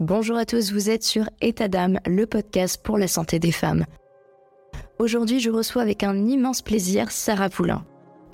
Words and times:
Bonjour 0.00 0.38
à 0.38 0.46
tous, 0.46 0.72
vous 0.72 0.88
êtes 0.88 1.04
sur 1.04 1.28
État 1.42 1.68
d'âme, 1.68 2.00
le 2.06 2.24
podcast 2.24 2.80
pour 2.82 2.96
la 2.96 3.06
santé 3.06 3.38
des 3.38 3.52
femmes. 3.52 3.84
Aujourd'hui, 4.98 5.40
je 5.40 5.50
reçois 5.50 5.82
avec 5.82 6.04
un 6.04 6.24
immense 6.24 6.62
plaisir 6.62 7.10
Sarah 7.10 7.50
Poulain. 7.50 7.84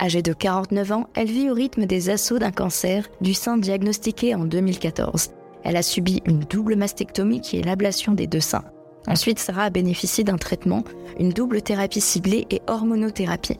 Âgée 0.01 0.21
de 0.21 0.31
49 0.31 0.91
ans, 0.93 1.09
elle 1.13 1.27
vit 1.27 1.49
au 1.49 1.53
rythme 1.53 1.85
des 1.85 2.09
assauts 2.09 2.39
d'un 2.39 2.53
cancer 2.53 3.09
du 3.19 3.33
sein 3.33 3.57
diagnostiqué 3.57 4.33
en 4.33 4.45
2014. 4.45 5.31
Elle 5.65 5.75
a 5.75 5.81
subi 5.81 6.21
une 6.25 6.39
double 6.39 6.77
mastectomie 6.77 7.41
qui 7.41 7.57
est 7.57 7.65
l'ablation 7.65 8.13
des 8.13 8.27
deux 8.27 8.39
seins. 8.39 8.63
Ensuite, 9.05 9.39
Sarah 9.39 9.63
a 9.63 9.69
bénéficié 9.69 10.23
d'un 10.23 10.37
traitement, 10.37 10.85
une 11.19 11.33
double 11.33 11.61
thérapie 11.61 11.99
ciblée 11.99 12.47
et 12.49 12.61
hormonothérapie. 12.67 13.59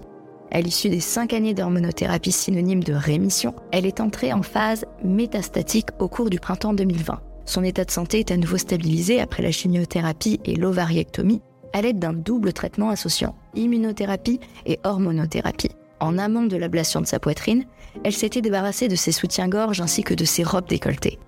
À 0.49 0.61
l'issue 0.61 0.87
des 0.87 1.01
cinq 1.01 1.33
années 1.33 1.53
d'hormonothérapie 1.53 2.31
synonyme 2.31 2.85
de 2.85 2.93
rémission, 2.93 3.53
elle 3.73 3.85
est 3.85 3.99
entrée 3.99 4.31
en 4.31 4.43
phase 4.43 4.85
métastatique 5.03 5.89
au 5.99 6.07
cours 6.07 6.29
du 6.29 6.39
printemps 6.39 6.73
2020. 6.73 7.19
Son 7.47 7.63
état 7.63 7.85
de 7.85 7.91
santé 7.91 8.19
est 8.19 8.31
à 8.31 8.37
nouveau 8.37 8.57
stabilisé 8.57 9.21
après 9.21 9.41
la 9.41 9.51
chimiothérapie 9.51 10.41
et 10.43 10.55
l'ovariectomie 10.55 11.41
à 11.73 11.81
l'aide 11.81 11.97
d'un 11.97 12.13
double 12.13 12.51
traitement 12.51 12.89
associant 12.89 13.35
immunothérapie 13.55 14.41
et 14.65 14.79
hormonothérapie. 14.83 15.71
En 15.99 16.17
amont 16.17 16.43
de 16.43 16.57
l'ablation 16.57 17.01
de 17.01 17.07
sa 17.07 17.19
poitrine, 17.19 17.65
elle 18.03 18.13
s'était 18.13 18.41
débarrassée 18.41 18.89
de 18.89 18.95
ses 18.95 19.13
soutiens-gorge 19.13 19.81
ainsi 19.81 20.03
que 20.03 20.13
de 20.13 20.25
ses 20.25 20.43
robes 20.43 20.67
décolletées. 20.67 21.19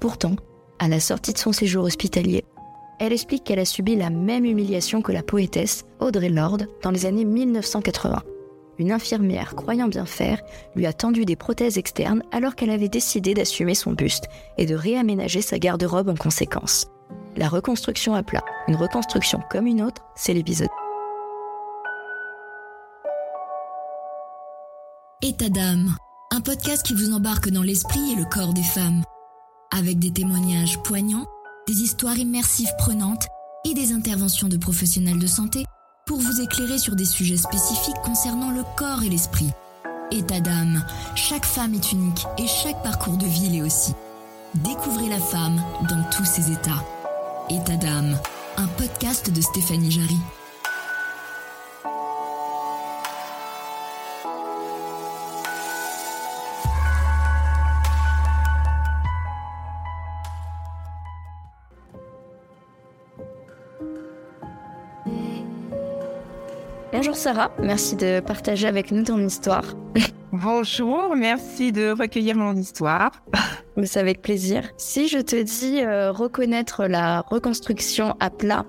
Pourtant, 0.00 0.36
à 0.78 0.88
la 0.88 1.00
sortie 1.00 1.32
de 1.32 1.38
son 1.38 1.52
séjour 1.52 1.84
hospitalier, 1.84 2.44
elle 3.00 3.12
explique 3.12 3.42
qu'elle 3.42 3.58
a 3.58 3.64
subi 3.64 3.96
la 3.96 4.10
même 4.10 4.44
humiliation 4.44 5.02
que 5.02 5.12
la 5.12 5.24
poétesse 5.24 5.84
Audrey 5.98 6.28
Lorde 6.28 6.68
dans 6.82 6.92
les 6.92 7.04
années 7.04 7.24
1980 7.24 8.22
une 8.78 8.92
infirmière 8.92 9.54
croyant 9.54 9.88
bien 9.88 10.06
faire 10.06 10.40
lui 10.74 10.86
a 10.86 10.92
tendu 10.92 11.24
des 11.24 11.36
prothèses 11.36 11.78
externes 11.78 12.22
alors 12.32 12.54
qu'elle 12.54 12.70
avait 12.70 12.88
décidé 12.88 13.34
d'assumer 13.34 13.74
son 13.74 13.92
buste 13.92 14.28
et 14.58 14.66
de 14.66 14.74
réaménager 14.74 15.42
sa 15.42 15.58
garde-robe 15.58 16.08
en 16.08 16.14
conséquence. 16.14 16.86
La 17.36 17.48
reconstruction 17.48 18.14
à 18.14 18.22
plat, 18.22 18.44
une 18.68 18.76
reconstruction 18.76 19.40
comme 19.50 19.66
une 19.66 19.82
autre, 19.82 20.02
c'est 20.14 20.34
l'épisode. 20.34 20.68
État 25.22 25.48
d'âme, 25.48 25.96
un 26.32 26.40
podcast 26.40 26.84
qui 26.84 26.94
vous 26.94 27.12
embarque 27.12 27.48
dans 27.48 27.62
l'esprit 27.62 28.12
et 28.12 28.16
le 28.16 28.24
corps 28.26 28.52
des 28.52 28.62
femmes, 28.62 29.02
avec 29.72 29.98
des 29.98 30.12
témoignages 30.12 30.78
poignants, 30.82 31.26
des 31.66 31.80
histoires 31.80 32.18
immersives 32.18 32.72
prenantes 32.78 33.26
et 33.64 33.74
des 33.74 33.92
interventions 33.92 34.48
de 34.48 34.58
professionnels 34.58 35.18
de 35.18 35.26
santé 35.26 35.63
pour 36.06 36.18
vous 36.18 36.40
éclairer 36.40 36.78
sur 36.78 36.96
des 36.96 37.04
sujets 37.04 37.36
spécifiques 37.36 38.00
concernant 38.04 38.50
le 38.50 38.62
corps 38.76 39.02
et 39.02 39.08
l'esprit. 39.08 39.50
État 40.10 40.40
d'âme, 40.40 40.84
chaque 41.14 41.46
femme 41.46 41.74
est 41.74 41.92
unique 41.92 42.26
et 42.38 42.46
chaque 42.46 42.82
parcours 42.82 43.16
de 43.16 43.26
vie 43.26 43.48
l'est 43.48 43.62
aussi. 43.62 43.94
Découvrez 44.54 45.08
la 45.08 45.18
femme 45.18 45.60
dans 45.88 46.02
tous 46.10 46.24
ses 46.24 46.52
états. 46.52 46.84
État 47.48 47.76
d'âme, 47.76 48.18
un 48.56 48.66
podcast 48.66 49.32
de 49.32 49.40
Stéphanie 49.40 49.90
Jarry. 49.90 50.18
Bonjour 66.94 67.16
Sarah, 67.16 67.50
merci 67.58 67.96
de 67.96 68.20
partager 68.20 68.68
avec 68.68 68.92
nous 68.92 69.02
ton 69.02 69.18
histoire. 69.18 69.64
Bonjour, 70.32 71.16
merci 71.16 71.72
de 71.72 71.90
recueillir 71.90 72.36
mon 72.36 72.54
histoire. 72.54 73.10
C'est 73.82 73.98
avec 73.98 74.22
plaisir. 74.22 74.62
Si 74.76 75.08
je 75.08 75.18
te 75.18 75.42
dis 75.42 75.82
euh, 75.82 76.12
reconnaître 76.12 76.86
la 76.86 77.22
reconstruction 77.22 78.14
à 78.20 78.30
plat, 78.30 78.64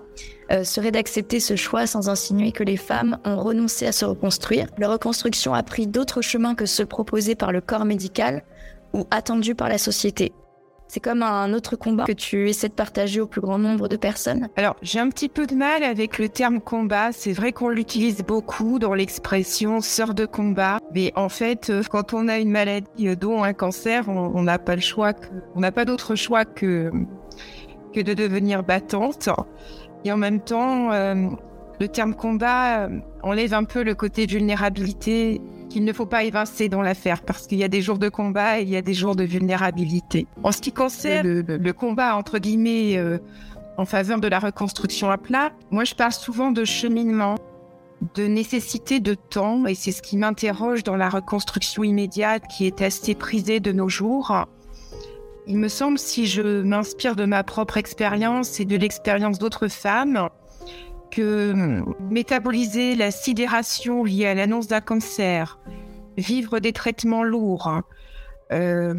euh, 0.52 0.64
serait 0.64 0.90
d'accepter 0.90 1.40
ce 1.40 1.56
choix 1.56 1.86
sans 1.86 2.10
insinuer 2.10 2.52
que 2.52 2.64
les 2.64 2.78
femmes 2.78 3.20
ont 3.26 3.38
renoncé 3.38 3.86
à 3.86 3.92
se 3.92 4.06
reconstruire? 4.06 4.70
La 4.80 4.90
reconstruction 4.90 5.54
a 5.54 5.62
pris 5.62 5.86
d'autres 5.86 6.24
chemins 6.24 6.56
que 6.56 6.66
ceux 6.66 6.88
proposés 6.88 7.36
par 7.36 7.52
le 7.52 7.62
corps 7.62 7.86
médical 7.86 8.44
ou 8.94 9.06
attendus 9.12 9.54
par 9.54 9.70
la 9.70 9.78
société. 9.78 10.34
C'est 10.88 11.00
comme 11.00 11.24
un 11.24 11.52
autre 11.54 11.76
combat 11.76 12.06
que 12.06 12.12
tu 12.12 12.50
essaies 12.50 12.70
de 12.70 12.74
partager 12.74 13.20
au 13.20 13.28
plus 13.28 13.42
grand 13.42 13.58
nombre 13.58 13.88
de 13.88 13.98
personnes. 13.98 14.50
Alors, 14.56 14.76
j'ai 14.82 15.00
un 15.00 15.10
petit 15.10 15.30
peu 15.30 15.48
de 15.48 15.56
mal 15.56 15.84
avec 15.84 16.20
le 16.20 16.30
terme 16.30 16.62
combat. 16.62 17.12
C'est 17.12 17.34
vrai 17.34 17.52
qu'on 17.52 17.70
l'utilise 17.70 18.24
beaucoup 18.24 18.80
dans 18.80 18.94
l'expression 18.94 19.82
sœur 19.82 20.14
de 20.14 20.26
combat. 20.26 20.80
Mais 20.94 21.12
en 21.16 21.30
fait, 21.30 21.70
euh, 21.70 21.82
quand 21.90 22.14
on 22.14 22.28
a 22.28 22.38
une 22.38 22.52
maladie, 22.52 23.08
euh, 23.08 23.16
dont 23.16 23.44
un 23.44 23.54
cancer, 23.54 24.08
on 24.08 24.44
n'a 24.44 24.60
pas 24.60 24.76
le 24.76 24.82
choix, 24.82 25.14
on 25.56 25.60
n'a 25.60 25.72
pas 25.72 25.86
d'autre 25.86 26.16
choix 26.16 26.46
que, 26.46 26.92
que 27.94 28.02
de 28.02 28.14
devenir 28.14 28.64
battante. 28.64 29.30
Et 30.04 30.12
en 30.12 30.18
même 30.18 30.40
temps, 30.40 30.92
euh, 30.92 31.30
le 31.80 31.88
terme 31.88 32.14
combat 32.14 32.90
enlève 33.24 33.54
un 33.54 33.64
peu 33.64 33.84
le 33.84 33.96
côté 33.96 34.28
vulnérabilité 34.28 35.42
qu'il 35.76 35.84
ne 35.84 35.92
faut 35.92 36.06
pas 36.06 36.24
évincer 36.24 36.70
dans 36.70 36.82
l'affaire 36.82 37.22
parce 37.22 37.48
qu'il 37.48 37.58
y 37.58 37.64
a 37.66 37.68
des 37.68 37.82
jours 37.82 37.98
de 37.98 38.08
combat 38.08 38.62
et 38.62 38.64
il 38.64 38.70
y 38.70 38.78
a 38.78 38.82
des 38.82 38.94
jours 38.94 39.14
de 39.14 39.26
vulnérabilité. 39.26 40.26
En 40.42 40.54
ce 40.54 40.62
qui 40.62 40.72
concerne 40.72 41.28
le, 41.46 41.74
combat, 41.74 42.16
entre 42.16 42.40
guillemets, 42.40 42.96
euh, 42.96 43.18
en 43.78 43.84
faveur 43.84 44.22
de 44.22 44.30
la 44.30 44.40
reconstruction 44.40 45.12
à 45.12 45.18
plat, 45.18 45.52
moi 45.72 45.84
je 45.84 45.94
parle 45.94 46.14
souvent 46.14 46.52
de 46.52 46.64
cheminement, 46.64 47.36
de 48.16 48.24
nécessité 48.24 49.02
de 49.02 49.16
temps 49.16 49.66
et 49.66 49.76
c'est 49.76 49.92
ce 49.92 50.02
qui 50.02 50.16
m'interroge 50.16 50.84
dans 50.84 50.96
la 50.96 51.10
reconstruction 51.10 51.84
immédiate 51.84 52.44
qui 52.48 52.68
est 52.68 52.82
assez 52.82 53.14
prisée 53.14 53.60
de 53.60 53.74
nos 53.74 53.90
jours. 53.90 54.34
Il 55.46 55.58
me 55.58 55.68
semble, 55.68 56.00
si 56.00 56.26
je 56.26 56.62
m'inspire 56.62 57.18
de 57.18 57.26
ma 57.26 57.44
propre 57.44 57.76
expérience 57.76 58.62
et 58.62 58.66
de 58.66 58.78
l'expérience 58.78 59.40
d'autres 59.40 59.68
femmes, 59.68 60.30
que 61.16 61.82
métaboliser 62.12 62.94
la 62.96 63.10
sidération 63.10 64.04
liée 64.04 64.26
à 64.26 64.34
l'annonce 64.34 64.68
d'un 64.68 64.82
cancer, 64.82 65.60
vivre 66.18 66.60
des 66.60 66.74
traitements 66.74 67.24
lourds, 67.24 67.82
euh, 68.52 68.94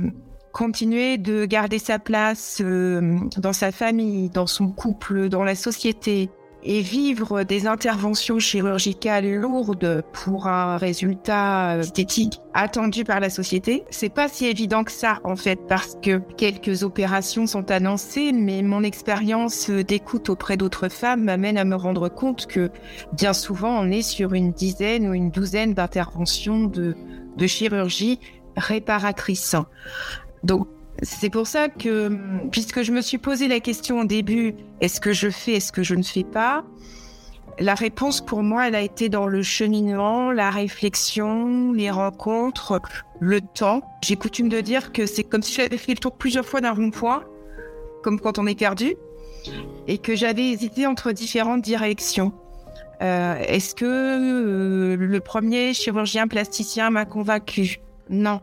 continuer 0.53 1.19
de 1.19 1.45
garder 1.45 1.79
sa 1.79 1.99
place 1.99 2.63
euh, 2.65 3.19
dans 3.37 3.53
sa 3.53 3.71
famille, 3.71 4.31
dans 4.31 4.47
son 4.47 4.69
couple, 4.69 5.29
dans 5.29 5.45
la 5.45 5.55
société, 5.55 6.31
et 6.63 6.81
vivre 6.81 7.45
des 7.45 7.67
interventions 7.67 8.39
chirurgicales 8.39 9.35
lourdes 9.35 10.03
pour 10.13 10.49
un 10.49 10.77
résultat 10.77 11.79
esthétique 11.79 12.41
attendu 12.55 13.05
par 13.05 13.21
la 13.21 13.31
société, 13.31 13.85
c'est 13.91 14.09
pas 14.09 14.29
si 14.29 14.47
évident 14.47 14.83
que 14.83 14.93
ça 14.93 15.21
en 15.25 15.37
fait 15.37 15.61
parce 15.69 15.97
que 16.03 16.21
quelques 16.37 16.83
opérations 16.83 17.47
sont 17.47 17.71
annoncées, 17.71 18.33
mais 18.33 18.63
mon 18.63 18.83
expérience 18.83 19.71
d'écoute 19.71 20.31
auprès 20.31 20.57
d'autres 20.57 20.89
femmes 20.89 21.25
m'amène 21.25 21.59
à 21.59 21.65
me 21.65 21.77
rendre 21.77 22.09
compte 22.09 22.47
que 22.47 22.71
bien 23.13 23.33
souvent 23.33 23.79
on 23.79 23.91
est 23.91 24.03
sur 24.03 24.35
une 24.35 24.53
dizaine 24.53 25.09
ou 25.09 25.15
une 25.15 25.31
douzaine 25.31 25.75
d'interventions 25.75 26.65
de, 26.65 26.97
de 27.37 27.47
chirurgie 27.47 28.19
réparatrice. 28.57 29.55
Donc 30.43 30.67
c'est 31.03 31.31
pour 31.31 31.47
ça 31.47 31.69
que, 31.69 32.11
puisque 32.51 32.83
je 32.83 32.93
me 32.93 33.01
suis 33.01 33.19
posé 33.19 33.49
la 33.49 33.61
question 33.61 34.01
au 34.01 34.05
début, 34.05 34.55
est-ce 34.81 35.01
que 35.01 35.13
je 35.13 35.29
fais, 35.29 35.55
est-ce 35.55 35.73
que 35.73 35.83
je 35.83 35.95
ne 35.95 36.03
fais 36.03 36.25
pas 36.25 36.65
La 37.59 37.75
réponse 37.75 38.25
pour 38.25 38.43
moi, 38.43 38.69
elle 38.69 38.75
a 38.75 38.81
été 38.81 39.09
dans 39.09 39.27
le 39.27 39.43
cheminement, 39.43 40.33
la 40.33 40.51
réflexion, 40.51 41.73
les 41.73 41.91
rencontres, 41.91 42.81
le 43.21 43.41
temps. 43.41 43.83
J'ai 44.03 44.17
coutume 44.17 44.49
de 44.49 44.61
dire 44.61 44.93
que 44.93 45.07
c'est 45.07 45.25
comme 45.25 45.43
si 45.43 45.53
j'avais 45.53 45.77
fait 45.77 45.93
le 45.93 45.99
tour 45.99 46.17
plusieurs 46.17 46.47
fois 46.47 46.61
d'un 46.61 46.73
rond-point, 46.73 47.25
comme 48.03 48.19
quand 48.19 48.39
on 48.39 48.47
est 48.47 48.59
perdu, 48.59 48.95
et 49.87 49.99
que 49.99 50.15
j'avais 50.15 50.51
hésité 50.51 50.87
entre 50.87 51.13
différentes 51.13 51.63
directions. 51.63 52.33
Euh, 53.03 53.37
est-ce 53.47 53.75
que 53.75 53.85
euh, 53.85 54.97
le 54.97 55.21
premier 55.21 55.75
chirurgien 55.75 56.27
plasticien 56.27 56.89
m'a 56.89 57.05
convaincu? 57.05 57.81
Non. 58.09 58.41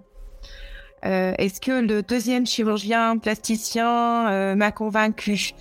Euh, 1.06 1.34
est-ce 1.38 1.60
que 1.60 1.86
le 1.86 2.02
deuxième 2.02 2.46
chirurgien 2.46 3.18
plasticien 3.18 4.32
euh, 4.32 4.56
m'a 4.56 4.72
convaincu? 4.72 5.54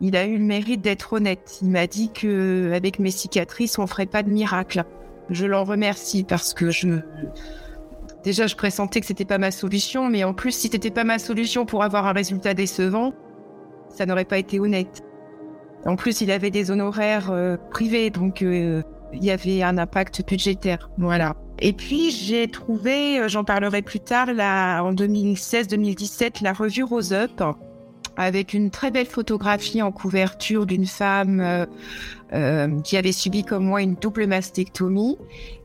Il 0.00 0.16
a 0.16 0.26
eu 0.26 0.38
le 0.38 0.44
mérite 0.44 0.80
d'être 0.80 1.12
honnête. 1.12 1.58
Il 1.62 1.70
m'a 1.70 1.86
dit 1.86 2.10
que 2.12 2.72
avec 2.74 2.98
mes 2.98 3.10
cicatrices, 3.10 3.78
on 3.78 3.86
ferait 3.86 4.06
pas 4.06 4.22
de 4.22 4.30
miracle. 4.30 4.84
Je 5.30 5.46
l'en 5.46 5.64
remercie 5.64 6.24
parce 6.24 6.54
que 6.54 6.70
je 6.70 6.88
déjà 8.24 8.46
je 8.46 8.56
pressentais 8.56 9.00
que 9.00 9.06
c'était 9.06 9.24
pas 9.24 9.38
ma 9.38 9.50
solution, 9.50 10.08
mais 10.08 10.24
en 10.24 10.34
plus 10.34 10.52
si 10.52 10.68
c'était 10.68 10.90
pas 10.90 11.04
ma 11.04 11.18
solution 11.18 11.66
pour 11.66 11.84
avoir 11.84 12.06
un 12.06 12.12
résultat 12.12 12.54
décevant, 12.54 13.12
ça 13.90 14.06
n'aurait 14.06 14.24
pas 14.24 14.38
été 14.38 14.58
honnête. 14.58 15.02
En 15.84 15.96
plus, 15.96 16.20
il 16.20 16.30
avait 16.30 16.50
des 16.50 16.70
honoraires 16.70 17.30
euh, 17.30 17.56
privés, 17.70 18.10
donc 18.10 18.42
il 19.12 19.24
y 19.24 19.30
avait 19.30 19.62
un 19.62 19.78
impact 19.78 20.26
budgétaire. 20.26 20.90
Voilà. 20.98 21.36
Et 21.60 21.72
puis 21.72 22.10
j'ai 22.10 22.48
trouvé, 22.48 23.18
euh, 23.18 23.28
j'en 23.28 23.44
parlerai 23.44 23.82
plus 23.82 24.00
tard, 24.00 24.32
là, 24.32 24.82
en 24.82 24.92
2016-2017, 24.92 26.42
la 26.42 26.52
revue 26.52 26.84
Rose 26.84 27.12
Up 27.12 27.42
avec 28.18 28.52
une 28.52 28.70
très 28.70 28.90
belle 28.90 29.06
photographie 29.06 29.80
en 29.80 29.92
couverture 29.92 30.66
d'une 30.66 30.86
femme 30.86 31.40
euh, 31.40 31.66
euh, 32.34 32.80
qui 32.80 32.96
avait 32.96 33.12
subi 33.12 33.44
comme 33.44 33.64
moi 33.64 33.80
une 33.80 33.94
double 33.94 34.26
mastectomie 34.26 35.16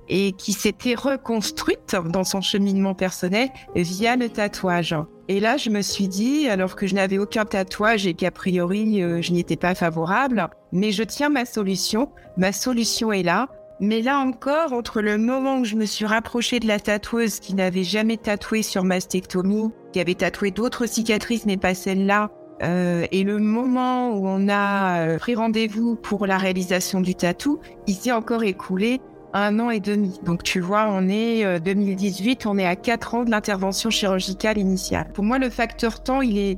et 0.09 0.33
qui 0.33 0.53
s'était 0.53 0.95
reconstruite 0.95 1.95
dans 2.09 2.23
son 2.23 2.41
cheminement 2.41 2.94
personnel 2.94 3.50
via 3.75 4.15
le 4.15 4.29
tatouage. 4.29 4.95
Et 5.29 5.39
là, 5.39 5.55
je 5.55 5.69
me 5.69 5.81
suis 5.81 6.07
dit, 6.07 6.50
alors 6.50 6.75
que 6.75 6.85
je 6.85 6.95
n'avais 6.95 7.17
aucun 7.17 7.45
tatouage 7.45 8.05
et 8.05 8.13
qu'a 8.13 8.31
priori, 8.31 9.01
euh, 9.01 9.21
je 9.21 9.31
n'y 9.31 9.39
étais 9.39 9.55
pas 9.55 9.73
favorable, 9.73 10.50
mais 10.73 10.91
je 10.91 11.03
tiens 11.03 11.29
ma 11.29 11.45
solution. 11.45 12.09
Ma 12.35 12.51
solution 12.51 13.11
est 13.11 13.23
là. 13.23 13.47
Mais 13.79 14.01
là 14.01 14.19
encore, 14.19 14.73
entre 14.73 15.01
le 15.01 15.17
moment 15.17 15.59
où 15.59 15.65
je 15.65 15.75
me 15.75 15.85
suis 15.85 16.06
rapprochée 16.06 16.59
de 16.59 16.67
la 16.67 16.79
tatoueuse 16.79 17.39
qui 17.39 17.56
n'avait 17.56 17.83
jamais 17.83 18.17
tatoué 18.17 18.61
sur 18.61 18.83
mastectomie, 18.83 19.71
qui 19.91 19.99
avait 19.99 20.13
tatoué 20.13 20.51
d'autres 20.51 20.85
cicatrices 20.85 21.45
mais 21.45 21.57
pas 21.57 21.73
celle-là, 21.73 22.29
euh, 22.61 23.06
et 23.11 23.23
le 23.23 23.39
moment 23.39 24.11
où 24.11 24.27
on 24.27 24.47
a 24.47 25.07
euh, 25.07 25.17
pris 25.17 25.35
rendez-vous 25.35 25.95
pour 25.95 26.27
la 26.27 26.38
réalisation 26.38 27.01
du 27.01 27.15
tatou, 27.15 27.59
il 27.88 27.95
s'est 27.95 28.11
encore 28.11 28.44
écoulé 28.44 29.01
un 29.33 29.59
an 29.59 29.69
et 29.69 29.80
demi. 29.80 30.19
Donc 30.24 30.44
tu 30.44 30.59
vois, 30.59 30.88
on 30.89 31.09
est 31.09 31.59
2018, 31.59 32.45
euh, 32.45 32.50
on 32.50 32.57
est 32.57 32.65
à 32.65 32.75
quatre 32.75 33.15
ans 33.15 33.24
de 33.24 33.31
l'intervention 33.31 33.89
chirurgicale 33.89 34.57
initiale. 34.57 35.12
Pour 35.13 35.24
moi, 35.24 35.39
le 35.39 35.50
facteur 35.50 36.03
temps, 36.03 36.21
il 36.21 36.38
est, 36.38 36.57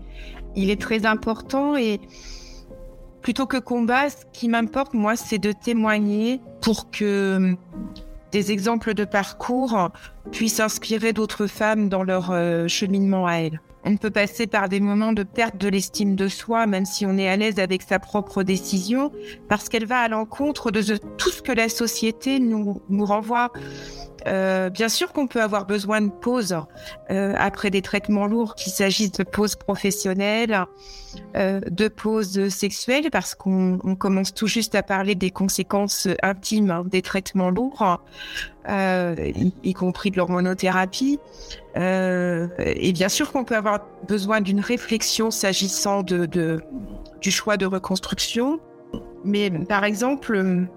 il 0.55 0.69
est 0.69 0.79
très 0.79 1.05
important 1.05 1.77
et 1.77 1.99
plutôt 3.21 3.47
que 3.47 3.57
combat, 3.57 4.09
ce 4.09 4.17
qui 4.33 4.49
m'importe, 4.49 4.93
moi, 4.93 5.15
c'est 5.15 5.39
de 5.39 5.51
témoigner 5.51 6.41
pour 6.61 6.91
que 6.91 7.37
hum, 7.37 7.57
des 8.31 8.51
exemples 8.51 8.93
de 8.93 9.05
parcours 9.05 9.89
puissent 10.31 10.59
inspirer 10.59 11.13
d'autres 11.13 11.47
femmes 11.47 11.87
dans 11.87 12.03
leur 12.03 12.31
euh, 12.31 12.67
cheminement 12.67 13.25
à 13.25 13.35
elles. 13.35 13.61
On 13.87 13.97
peut 13.97 14.09
passer 14.09 14.47
par 14.47 14.67
des 14.67 14.79
moments 14.79 15.13
de 15.13 15.21
perte 15.21 15.57
de 15.57 15.67
l'estime 15.67 16.15
de 16.15 16.27
soi, 16.27 16.65
même 16.65 16.85
si 16.85 17.05
on 17.05 17.19
est 17.19 17.29
à 17.29 17.37
l'aise 17.37 17.59
avec 17.59 17.83
sa 17.83 17.99
propre 17.99 18.41
décision, 18.41 19.11
parce 19.47 19.69
qu'elle 19.69 19.85
va 19.85 19.99
à 19.99 20.07
l'encontre 20.07 20.71
de 20.71 20.81
tout 21.17 21.29
ce 21.29 21.43
que 21.43 21.51
la 21.51 21.69
société 21.69 22.39
nous, 22.39 22.81
nous 22.89 23.05
renvoie 23.05 23.51
euh, 24.27 24.69
bien 24.69 24.89
sûr 24.89 25.13
qu'on 25.13 25.27
peut 25.27 25.41
avoir 25.41 25.65
besoin 25.65 26.01
de 26.01 26.09
pause 26.09 26.57
euh, 27.11 27.33
après 27.37 27.69
des 27.69 27.81
traitements 27.81 28.25
lourds, 28.25 28.55
qu'il 28.55 28.71
s'agisse 28.71 29.11
de 29.11 29.23
pauses 29.23 29.55
professionnelles, 29.55 30.65
euh, 31.35 31.61
de 31.69 31.87
pauses 31.87 32.49
sexuelles, 32.49 33.09
parce 33.11 33.35
qu'on 33.35 33.95
commence 33.97 34.33
tout 34.33 34.47
juste 34.47 34.73
à 34.75 34.83
parler 34.83 35.15
des 35.15 35.29
conséquences 35.29 36.07
intimes 36.23 36.71
hein, 36.71 36.83
des 36.85 37.01
traitements 37.01 37.51
lourds, 37.51 38.01
y, 38.67 39.73
compris 39.73 40.09
de 40.09 40.17
l'hormonothérapie. 40.17 41.19
et 41.75 42.91
bien 42.93 43.09
sûr 43.09 43.31
qu'on 43.31 43.43
peut 43.43 43.55
avoir 43.55 43.81
besoin 44.07 44.41
d'une 44.41 44.59
réflexion 44.59 45.29
s'agissant 45.29 46.01
de, 46.01 46.25
du 47.21 47.31
choix 47.31 47.57
de 47.57 47.65
reconstruction. 47.65 48.59
Mais 49.23 49.49
par 49.49 49.83
exemple, 49.83 50.67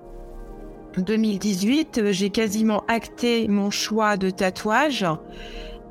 2018, 0.96 2.11
j'ai 2.11 2.31
quasiment 2.31 2.85
acté 2.88 3.46
mon 3.49 3.70
choix 3.70 4.17
de 4.17 4.31
tatouage 4.31 5.06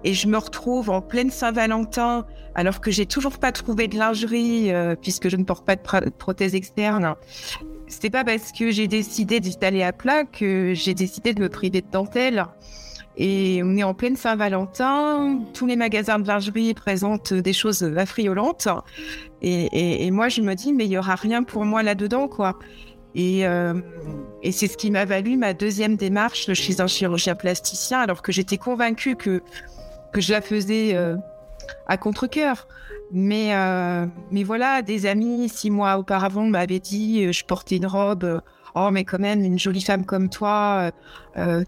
et 0.04 0.14
je 0.14 0.28
me 0.28 0.38
retrouve 0.38 0.90
en 0.90 1.02
pleine 1.02 1.30
Saint-Valentin 1.30 2.26
alors 2.56 2.82
que 2.82 2.92
j'ai 2.92 3.06
toujours 3.06 3.38
pas 3.38 3.52
trouvé 3.52 3.88
de 3.88 3.98
lingerie 3.98 4.72
euh, 4.72 4.96
puisque 4.96 5.30
je 5.30 5.38
ne 5.38 5.44
porte 5.44 5.66
pas 5.66 5.76
de, 5.76 6.10
prothèse 6.10 6.56
externe. 6.56 7.16
C'était 7.88 8.10
pas 8.10 8.24
parce 8.24 8.52
que 8.52 8.72
j'ai 8.72 8.88
décidé 8.88 9.40
d'aller 9.40 9.84
à 9.84 9.94
plat 9.94 10.24
que 10.26 10.74
j'ai 10.74 10.94
décidé 10.94 11.34
de 11.34 11.42
me 11.42 11.50
priver 11.50 11.82
de 11.82 11.90
dentelle. 11.92 12.46
Et 13.20 13.62
on 13.64 13.76
est 13.78 13.84
en 13.84 13.96
pleine 13.96 14.16
Saint-Valentin, 14.16 15.40
tous 15.54 15.66
les 15.66 15.76
magasins 15.76 16.20
de 16.20 16.28
lingerie 16.28 16.74
présentent 16.76 17.34
des 17.34 17.54
choses 17.54 17.84
affriolantes. 17.98 18.68
Et, 19.42 20.06
et 20.06 20.12
moi, 20.12 20.30
je 20.30 20.42
me 20.42 20.54
dis, 20.54 20.72
mais 20.72 20.86
il 20.86 20.92
y 20.92 20.98
aura 21.00 21.16
rien 21.16 21.42
pour 21.42 21.66
moi 21.66 21.82
là-dedans, 21.82 22.28
quoi. 22.28 22.60
Euh, 23.18 23.74
et, 24.44 24.52
c'est 24.52 24.68
ce 24.68 24.78
qui 24.78 24.92
m'a 24.92 25.06
valu 25.06 25.38
ma 25.38 25.54
deuxième 25.54 25.96
démarche 25.96 26.54
chez 26.54 26.82
un 26.82 26.88
chirurgien 26.88 27.36
plasticien, 27.36 28.00
alors 28.00 28.22
que 28.22 28.32
j'étais 28.32 28.58
convaincue 28.58 29.16
que, 29.16 29.42
que 30.14 30.22
je 30.22 30.34
la 30.34 30.42
faisais 30.42 30.96
euh, 30.96 31.16
à 31.88 31.98
contre-coeur. 31.98 32.68
Mais, 33.12 33.56
euh, 33.56 34.06
mais 34.32 34.44
voilà, 34.44 34.82
des 34.82 35.06
amis, 35.06 35.50
six 35.50 35.72
mois 35.72 35.98
auparavant, 35.98 36.46
m'avaient 36.46 36.80
dit 36.80 37.32
je 37.32 37.46
portais 37.46 37.78
une 37.78 37.88
robe. 37.88 38.42
Oh, 38.76 38.90
mais 38.92 39.04
quand 39.04 39.20
même, 39.20 39.44
une 39.44 39.60
jolie 39.60 39.82
femme 39.82 40.06
comme 40.06 40.30
toi, 40.30 40.92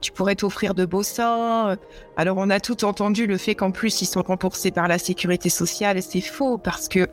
tu 0.01 0.12
pourrais 0.12 0.36
t'offrir 0.36 0.74
de 0.74 0.86
beaux 0.86 1.04
seins. 1.04 1.78
Alors, 2.18 2.38
on 2.38 2.50
a 2.50 2.60
tout 2.60 2.86
entendu 2.86 3.28
le 3.28 3.38
fait 3.38 3.56
qu'en 3.56 3.72
plus, 3.72 4.01
ils 4.01 4.06
sont 4.06 4.22
remboursés 4.22 4.72
par 4.72 4.88
la 4.88 4.98
sécurité 4.98 5.50
sociale. 5.50 5.98
Et 5.98 6.01
c'est 6.01 6.22
faux 6.22 6.57
parce 6.57 6.88
que 6.88 7.07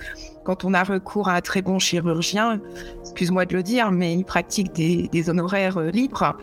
quand 0.46 0.64
on 0.64 0.74
a 0.74 0.84
recours 0.84 1.28
à 1.28 1.34
un 1.34 1.40
très 1.40 1.60
bon 1.60 1.80
chirurgien, 1.80 2.60
excuse-moi 3.02 3.46
de 3.46 3.56
le 3.56 3.62
dire, 3.64 3.90
mais 3.90 4.14
il 4.14 4.24
pratique 4.24 4.72
des, 4.72 5.28
honoraires 5.28 5.78
euh, 5.78 5.90
libres. 5.90 6.36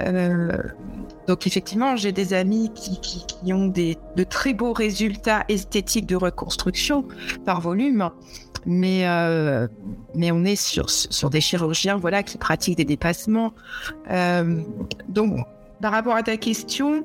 Euh, 0.00 0.50
donc 1.26 1.46
effectivement, 1.46 1.94
j'ai 1.94 2.10
des 2.10 2.32
amis 2.32 2.70
qui, 2.74 3.52
ont 3.52 3.66
des, 3.66 3.98
de 4.16 4.24
très 4.24 4.54
beaux 4.54 4.72
résultats 4.72 5.44
esthétiques 5.48 6.06
de 6.06 6.16
reconstruction 6.16 7.04
par 7.44 7.60
volume, 7.60 8.10
mais 8.66 9.06
euh, 9.06 9.66
mais 10.14 10.30
on 10.32 10.44
est 10.44 10.56
sur 10.56 10.90
sur 10.90 11.30
des 11.30 11.40
chirurgiens 11.40 11.96
voilà 11.96 12.22
qui 12.22 12.38
pratiquent 12.38 12.76
des 12.76 12.84
dépassements. 12.84 13.52
donc 15.08 15.46
par 15.80 15.92
rapport 15.92 16.14
à 16.14 16.22
ta 16.22 16.36
question, 16.36 17.04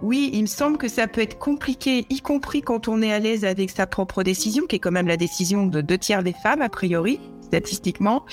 oui, 0.00 0.30
il 0.32 0.42
me 0.42 0.46
semble 0.46 0.78
que 0.78 0.88
ça 0.88 1.06
peut 1.08 1.20
être 1.20 1.38
compliqué, 1.38 2.06
y 2.08 2.20
compris 2.20 2.62
quand 2.62 2.88
on 2.88 3.02
est 3.02 3.12
à 3.12 3.18
l'aise 3.18 3.44
avec 3.44 3.70
sa 3.70 3.86
propre 3.86 4.22
décision, 4.22 4.66
qui 4.66 4.76
est 4.76 4.78
quand 4.78 4.92
même 4.92 5.08
la 5.08 5.16
décision 5.16 5.66
de 5.66 5.80
deux 5.80 5.98
tiers 5.98 6.22
des 6.22 6.32
femmes, 6.32 6.62
a 6.62 6.68
priori, 6.68 7.20
statistiquement, 7.42 8.24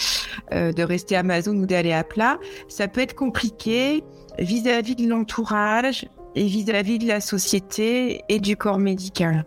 euh, 0.53 0.71
de 0.71 0.83
rester 0.83 1.15
à 1.15 1.19
Amazon 1.19 1.55
ou 1.55 1.65
d'aller 1.65 1.91
à 1.91 2.03
plat. 2.03 2.37
Ça 2.67 2.87
peut 2.87 3.01
être 3.01 3.15
compliqué 3.15 4.03
vis-à-vis 4.37 4.95
de 4.95 5.07
l'entourage 5.07 6.07
et 6.35 6.45
vis-à-vis 6.45 6.99
de 6.99 7.07
la 7.07 7.19
société 7.19 8.21
et 8.29 8.39
du 8.39 8.55
corps 8.57 8.79
médical. 8.79 9.45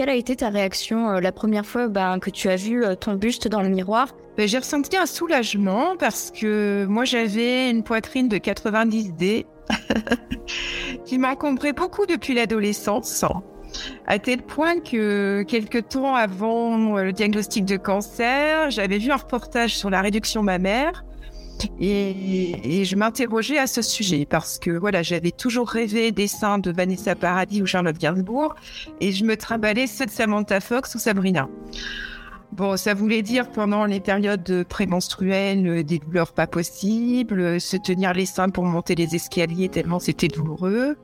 Quelle 0.00 0.08
a 0.08 0.14
été 0.14 0.34
ta 0.34 0.48
réaction 0.48 1.10
euh, 1.10 1.20
la 1.20 1.30
première 1.30 1.66
fois 1.66 1.88
ben, 1.88 2.18
que 2.20 2.30
tu 2.30 2.48
as 2.48 2.56
vu 2.56 2.82
euh, 2.82 2.94
ton 2.94 3.16
buste 3.16 3.48
dans 3.48 3.60
le 3.60 3.68
miroir? 3.68 4.16
Ben, 4.38 4.48
J'ai 4.48 4.56
ressenti 4.56 4.96
un 4.96 5.04
soulagement 5.04 5.94
parce 5.98 6.30
que 6.30 6.86
moi 6.88 7.04
j'avais 7.04 7.68
une 7.68 7.82
poitrine 7.82 8.26
de 8.26 8.38
90D 8.38 9.44
qui 11.04 11.18
m'encombrait 11.18 11.74
beaucoup 11.74 12.06
depuis 12.06 12.32
l'adolescence, 12.32 13.26
à 14.06 14.18
tel 14.18 14.40
point 14.40 14.80
que 14.80 15.42
quelques 15.42 15.90
temps 15.90 16.14
avant 16.14 16.96
le 16.96 17.12
diagnostic 17.12 17.66
de 17.66 17.76
cancer, 17.76 18.70
j'avais 18.70 18.96
vu 18.96 19.10
un 19.10 19.16
reportage 19.16 19.76
sur 19.76 19.90
la 19.90 20.00
réduction 20.00 20.42
mammaire 20.42 21.04
et, 21.80 22.80
et 22.80 22.84
je 22.84 22.96
m'interrogeais 22.96 23.58
à 23.58 23.66
ce 23.66 23.82
sujet 23.82 24.26
parce 24.28 24.58
que 24.58 24.70
voilà, 24.70 25.02
j'avais 25.02 25.30
toujours 25.30 25.68
rêvé 25.68 26.12
des 26.12 26.26
seins 26.26 26.58
de 26.58 26.70
Vanessa 26.70 27.14
Paradis 27.14 27.62
ou 27.62 27.66
Charlotte 27.66 27.98
Gainsbourg 27.98 28.54
et 29.00 29.12
je 29.12 29.24
me 29.24 29.36
trimballais 29.36 29.86
ceux 29.86 30.06
de 30.06 30.10
Samantha 30.10 30.60
Fox 30.60 30.94
ou 30.94 30.98
Sabrina. 30.98 31.48
Bon, 32.52 32.76
ça 32.76 32.94
voulait 32.94 33.22
dire 33.22 33.48
pendant 33.48 33.84
les 33.84 34.00
périodes 34.00 34.64
prémenstruelles, 34.64 35.66
euh, 35.68 35.82
des 35.84 36.00
douleurs 36.00 36.32
pas 36.32 36.48
possibles, 36.48 37.40
euh, 37.40 37.58
se 37.60 37.76
tenir 37.76 38.12
les 38.12 38.26
seins 38.26 38.48
pour 38.48 38.64
monter 38.64 38.96
les 38.96 39.14
escaliers 39.14 39.68
tellement 39.68 40.00
c'était 40.00 40.26
douloureux. 40.26 40.96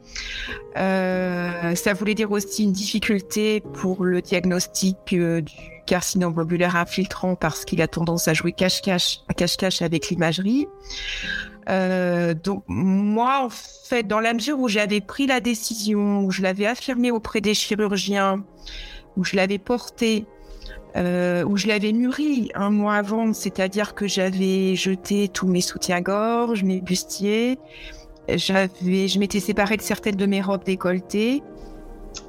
Euh, 0.76 1.74
ça 1.76 1.94
voulait 1.94 2.14
dire 2.14 2.32
aussi 2.32 2.64
une 2.64 2.72
difficulté 2.72 3.62
pour 3.74 4.04
le 4.04 4.22
diagnostic 4.22 4.96
du 5.06 5.44
carcinome 5.86 6.34
globulaire 6.34 6.74
infiltrant 6.74 7.36
parce 7.36 7.64
qu'il 7.64 7.80
a 7.80 7.86
tendance 7.86 8.26
à 8.26 8.34
jouer 8.34 8.50
cache-cache, 8.50 9.20
cache-cache 9.36 9.82
avec 9.82 10.08
l'imagerie. 10.08 10.66
donc 11.68 12.64
moi, 12.66 13.44
en 13.44 13.50
fait, 13.50 14.02
dans 14.02 14.20
la 14.20 14.34
mesure 14.34 14.58
où 14.58 14.68
j'avais 14.68 15.00
pris 15.00 15.28
la 15.28 15.38
décision, 15.38 16.24
où 16.24 16.32
je 16.32 16.42
l'avais 16.42 16.66
affirmé 16.66 17.12
auprès 17.12 17.40
des 17.40 17.54
chirurgiens, 17.54 18.44
où 19.16 19.24
je 19.24 19.36
l'avais 19.36 19.58
porté 19.58 20.26
euh, 20.96 21.44
où 21.44 21.56
je 21.56 21.66
l'avais 21.66 21.92
mûri 21.92 22.50
un 22.54 22.70
mois 22.70 22.94
avant, 22.94 23.32
c'est-à-dire 23.32 23.94
que 23.94 24.06
j'avais 24.06 24.74
jeté 24.76 25.28
tous 25.28 25.46
mes 25.46 25.60
soutiens-gorge, 25.60 26.62
mes 26.62 26.80
bustiers, 26.80 27.58
j'avais, 28.28 29.08
je 29.08 29.18
m'étais 29.18 29.40
séparée 29.40 29.76
de 29.76 29.82
certaines 29.82 30.16
de 30.16 30.26
mes 30.26 30.40
robes 30.40 30.64
décolletées 30.64 31.42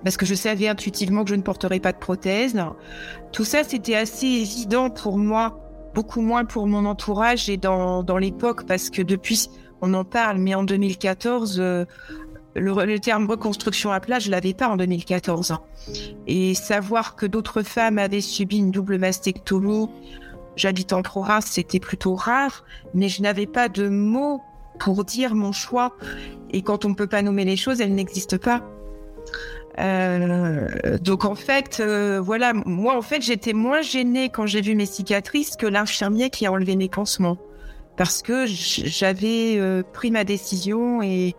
parce 0.04 0.18
que 0.18 0.26
je 0.26 0.36
savais 0.36 0.68
intuitivement 0.68 1.24
que 1.24 1.30
je 1.30 1.36
ne 1.36 1.42
porterais 1.42 1.80
pas 1.80 1.94
de 1.94 1.98
prothèse. 1.98 2.56
Tout 3.32 3.46
ça, 3.46 3.64
c'était 3.64 3.96
assez 3.96 4.28
évident 4.28 4.90
pour 4.90 5.18
moi, 5.18 5.60
beaucoup 5.94 6.22
moins 6.22 6.46
pour 6.46 6.68
mon 6.68 6.86
entourage 6.86 7.50
et 7.50 7.58
dans, 7.58 8.04
dans 8.04 8.18
l'époque 8.18 8.66
parce 8.66 8.90
que 8.90 9.02
depuis, 9.02 9.48
on 9.82 9.94
en 9.94 10.04
parle, 10.04 10.40
mais 10.40 10.56
en 10.56 10.64
2014, 10.64 11.62
le, 12.58 13.00
terme 13.00 13.30
reconstruction 13.30 13.92
à 13.92 14.00
plat, 14.00 14.20
je 14.20 14.32
l'avais 14.32 14.54
pas 14.54 14.68
en 14.68 14.78
2014. 14.78 15.58
Et 16.28 16.54
savoir 16.54 17.16
que 17.16 17.26
d'autres 17.26 17.64
femmes 17.64 17.98
avaient 17.98 18.22
subi 18.22 18.58
une 18.58 18.72
double 18.72 18.98
mastectomie, 18.98 19.88
j'habite 20.56 20.94
en 20.94 21.02
province, 21.02 21.46
c'était 21.46 21.80
plutôt 21.80 22.16
rare, 22.16 22.66
mais 22.94 23.10
je 23.10 23.22
n'avais 23.22 23.46
pas 23.46 23.70
de 23.70 23.88
mots 23.88 24.42
pour 24.80 25.04
dire 25.06 25.36
mon 25.36 25.52
choix. 25.52 25.96
Et 26.52 26.62
quand 26.62 26.86
on 26.86 26.90
ne 26.90 26.96
peut 26.96 27.08
pas 27.08 27.22
nommer 27.22 27.46
les 27.46 27.58
choses, 27.58 27.82
elles 27.82 27.94
n'existent 27.94 28.38
pas. 28.38 28.64
Euh, 29.80 30.98
donc 31.00 31.24
en 31.26 31.36
fait, 31.36 31.80
euh, 31.80 32.20
voilà, 32.20 32.54
moi 32.54 32.98
en 32.98 33.04
fait 33.04 33.22
j'étais 33.22 33.54
moins 33.54 33.82
gênée 33.82 34.30
quand 34.30 34.48
j'ai 34.48 34.62
vu 34.62 34.74
mes 34.74 34.88
cicatrices 34.88 35.56
que 35.56 35.68
l'infirmier 35.68 36.32
qui 36.32 36.48
a 36.48 36.52
enlevé 36.52 36.76
mes 36.76 36.90
pansements. 36.90 37.38
parce 37.96 38.22
que 38.24 38.46
j'avais 38.48 39.60
pris 39.94 40.12
ma 40.12 40.24
décision 40.24 41.02
et, 41.02 41.36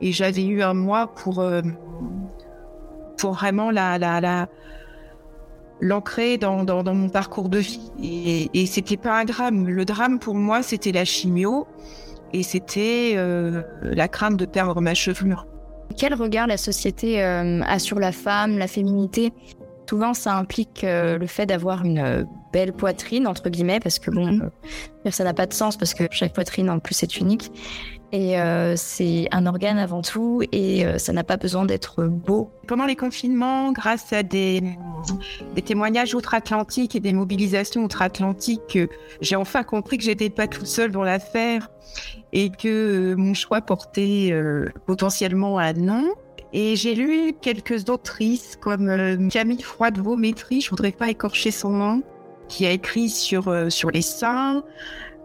et 0.00 0.12
j'avais 0.12 0.44
eu 0.44 0.62
un 0.62 0.74
mois 0.74 1.08
pour 1.08 1.44
pour 3.18 3.32
vraiment 3.32 3.70
la 3.70 3.98
la 3.98 4.20
la 4.20 4.48
l'ancrer 5.80 6.38
dans, 6.38 6.64
dans, 6.64 6.82
dans, 6.82 6.94
mon 6.94 7.08
parcours 7.08 7.48
de 7.48 7.58
vie. 7.58 7.92
Et, 8.02 8.48
et 8.54 8.66
c'était 8.66 8.96
pas 8.96 9.20
un 9.20 9.24
drame. 9.24 9.68
Le 9.68 9.84
drame 9.84 10.18
pour 10.18 10.34
moi, 10.34 10.62
c'était 10.62 10.92
la 10.92 11.04
chimio 11.04 11.66
et 12.32 12.42
c'était 12.42 13.14
euh, 13.16 13.62
la 13.82 14.08
crainte 14.08 14.36
de 14.36 14.46
perdre 14.46 14.80
ma 14.80 14.94
chevelure. 14.94 15.46
Quel 15.96 16.14
regard 16.14 16.46
la 16.46 16.56
société 16.56 17.22
euh, 17.22 17.62
a 17.62 17.78
sur 17.78 17.98
la 17.98 18.12
femme, 18.12 18.58
la 18.58 18.66
féminité? 18.66 19.32
Souvent, 19.88 20.14
ça 20.14 20.36
implique 20.36 20.82
euh, 20.82 21.16
le 21.16 21.26
fait 21.26 21.46
d'avoir 21.46 21.84
une 21.84 22.26
belle 22.52 22.72
poitrine, 22.72 23.26
entre 23.28 23.48
guillemets, 23.50 23.78
parce 23.78 24.00
que 24.00 24.10
bon, 24.10 24.26
mm-hmm. 24.26 25.10
ça 25.12 25.22
n'a 25.22 25.32
pas 25.32 25.46
de 25.46 25.52
sens, 25.52 25.76
parce 25.76 25.94
que 25.94 26.04
chaque 26.10 26.32
poitrine, 26.32 26.68
en 26.70 26.80
plus, 26.80 27.02
est 27.04 27.18
unique. 27.18 27.52
Et 28.12 28.38
euh, 28.38 28.74
c'est 28.76 29.26
un 29.32 29.46
organe 29.46 29.78
avant 29.78 30.00
tout 30.00 30.42
et 30.52 30.86
euh, 30.86 30.96
ça 30.98 31.12
n'a 31.12 31.24
pas 31.24 31.36
besoin 31.36 31.64
d'être 31.64 32.04
beau. 32.04 32.50
Pendant 32.68 32.86
les 32.86 32.94
confinements, 32.94 33.72
grâce 33.72 34.12
à 34.12 34.22
des, 34.22 34.62
témoignages 35.64 36.14
outre-Atlantique 36.14 36.94
et 36.94 37.00
des 37.00 37.12
mobilisations 37.12 37.82
outre-Atlantique, 37.82 38.78
j'ai 39.20 39.36
enfin 39.36 39.64
compris 39.64 39.98
que 39.98 40.04
j'étais 40.04 40.30
pas 40.30 40.46
toute 40.46 40.66
seule 40.66 40.92
dans 40.92 41.02
l'affaire 41.02 41.70
et 42.32 42.50
que 42.50 43.14
mon 43.16 43.34
choix 43.34 43.60
portait 43.60 44.28
euh, 44.30 44.68
potentiellement 44.86 45.58
un 45.58 45.72
non. 45.72 46.08
Et 46.52 46.76
j'ai 46.76 46.94
lu 46.94 47.34
quelques 47.40 47.90
autrices 47.90 48.56
comme 48.56 49.28
Camille 49.30 49.62
Froide-Vaumétry, 49.62 50.60
je 50.60 50.70
voudrais 50.70 50.92
pas 50.92 51.10
écorcher 51.10 51.50
son 51.50 51.70
nom, 51.70 52.02
qui 52.48 52.64
a 52.66 52.70
écrit 52.70 53.10
sur, 53.10 53.52
sur 53.68 53.90
les 53.90 54.00
seins, 54.00 54.62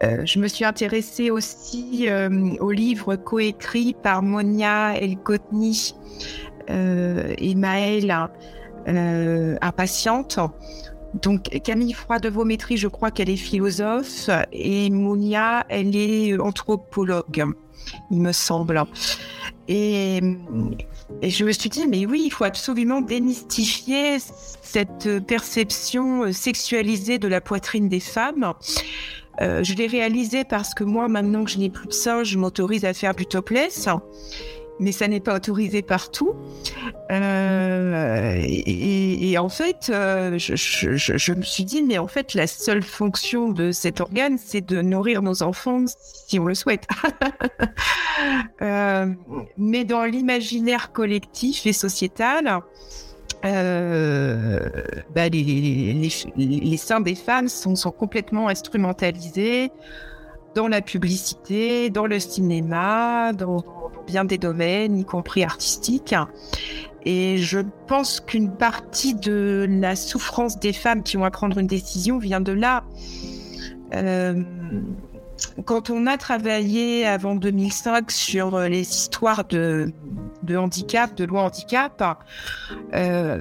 euh, 0.04 0.26
je 0.26 0.40
me 0.40 0.48
suis 0.48 0.66
intéressée 0.66 1.30
aussi 1.30 2.08
euh, 2.08 2.56
au 2.60 2.72
livre 2.72 3.16
coécrit 3.16 3.94
par 3.94 4.24
Monia 4.24 4.98
Elkotni 4.98 5.96
euh, 6.70 7.34
et 7.38 7.54
Maëlle 7.56 8.30
euh, 8.88 9.58
Impatiente. 9.62 10.40
Donc 11.14 11.50
Camille 11.64 11.94
Froid 11.94 12.20
de 12.20 12.30
Vaumétrie, 12.30 12.78
je 12.78 12.88
crois 12.88 13.12
qu'elle 13.12 13.30
est 13.30 13.36
philosophe 13.36 14.30
et 14.54 14.90
Monia, 14.90 15.66
elle 15.70 15.96
est 15.96 16.40
anthropologue, 16.40 17.46
il 18.10 18.22
me 18.22 18.32
semble. 18.32 18.82
Et, 19.68 20.22
et, 21.22 21.30
je 21.30 21.46
me 21.46 21.52
suis 21.52 21.70
dit, 21.70 21.86
mais 21.88 22.06
oui, 22.06 22.24
il 22.26 22.30
faut 22.32 22.46
absolument 22.46 23.02
démystifier 23.02 24.18
cette 24.20 25.20
perception 25.28 26.32
sexualisée 26.32 27.20
de 27.20 27.28
la 27.28 27.42
poitrine 27.42 27.88
des 27.90 28.00
femmes. 28.00 28.54
Euh, 29.40 29.64
je 29.64 29.74
l'ai 29.76 29.88
réalisé 29.88 30.44
parce 30.44 30.74
que 30.74 30.84
moi, 30.84 31.08
maintenant 31.08 31.44
que 31.44 31.52
je 31.52 31.58
n'ai 31.58 31.70
plus 31.70 31.88
de 31.88 31.94
sein, 31.94 32.24
je 32.24 32.38
m'autorise 32.38 32.86
à 32.86 32.94
faire 32.94 33.16
du 33.16 33.26
topless. 33.26 33.88
Mais 34.80 34.92
ça 34.92 35.08
n'est 35.08 35.20
pas 35.20 35.36
autorisé 35.36 35.84
partout. 35.84 36.34
Euh, 37.12 38.42
et, 38.44 39.38
en 39.38 39.50
fait, 39.50 39.92
euh, 39.94 40.40
je, 40.40 41.34
me 41.34 41.44
suis 41.44 41.66
dit, 41.66 41.84
mais 41.84 42.00
en 42.00 42.08
fait, 42.08 42.34
la 42.34 42.48
seule 42.48 42.82
fonction 42.82 43.50
de 43.50 43.72
cet 43.72 44.02
organe, 44.02 44.40
c'est 44.44 44.62
de 44.62 44.82
nourrir 44.82 45.22
nos 45.22 45.44
enfants 45.44 45.86
si 46.28 46.40
on 46.40 46.46
le 46.46 46.56
souhaite. 46.56 46.88
mais 49.58 49.86
dans 49.86 50.04
l'imaginaire 50.04 50.92
collectif 50.92 51.68
et 51.68 51.74
sociétal, 51.74 52.62
euh, 53.46 54.70
bah, 55.16 55.30
les, 55.30 56.10
seins 56.78 57.02
des 57.02 57.16
femmes 57.16 57.48
sont, 57.48 57.76
sont, 57.76 57.92
complètement 57.92 58.48
instrumentalisés 58.50 59.72
dans 60.56 60.68
la 60.68 60.82
publicité, 60.82 61.90
dans 61.90 62.06
le 62.06 62.20
cinéma, 62.20 63.34
dans, 63.34 63.64
bien 64.06 64.26
des 64.26 64.38
domaines, 64.38 64.98
y 64.98 65.06
compris 65.06 65.44
artistiques. 65.44 66.16
Et 67.04 67.38
je 67.38 67.60
pense 67.88 68.20
qu'une 68.20 68.52
partie 68.52 69.16
de 69.16 69.66
la 69.68 69.96
souffrance 69.96 70.60
des 70.60 70.74
femmes 70.74 71.02
qui 71.02 71.18
ont 71.18 71.24
à 71.24 71.32
prendre 71.32 71.58
une 71.58 71.68
décision 71.68 72.20
vient 72.20 72.42
de 72.42 72.52
là. 72.52 72.84
Euh, 73.94 74.44
quand 75.66 75.90
on 75.90 76.08
a 76.08 76.18
travaillé 76.18 77.06
avant 77.06 77.36
2005 77.36 78.12
sur 78.12 78.56
euh, 78.56 78.68
les 78.68 78.82
histoires 78.82 79.46
de, 79.46 79.92
handicap, 80.56 81.16
de 81.16 81.26
loi 81.26 81.44
handicap, 81.44 82.04
euh, 82.94 83.40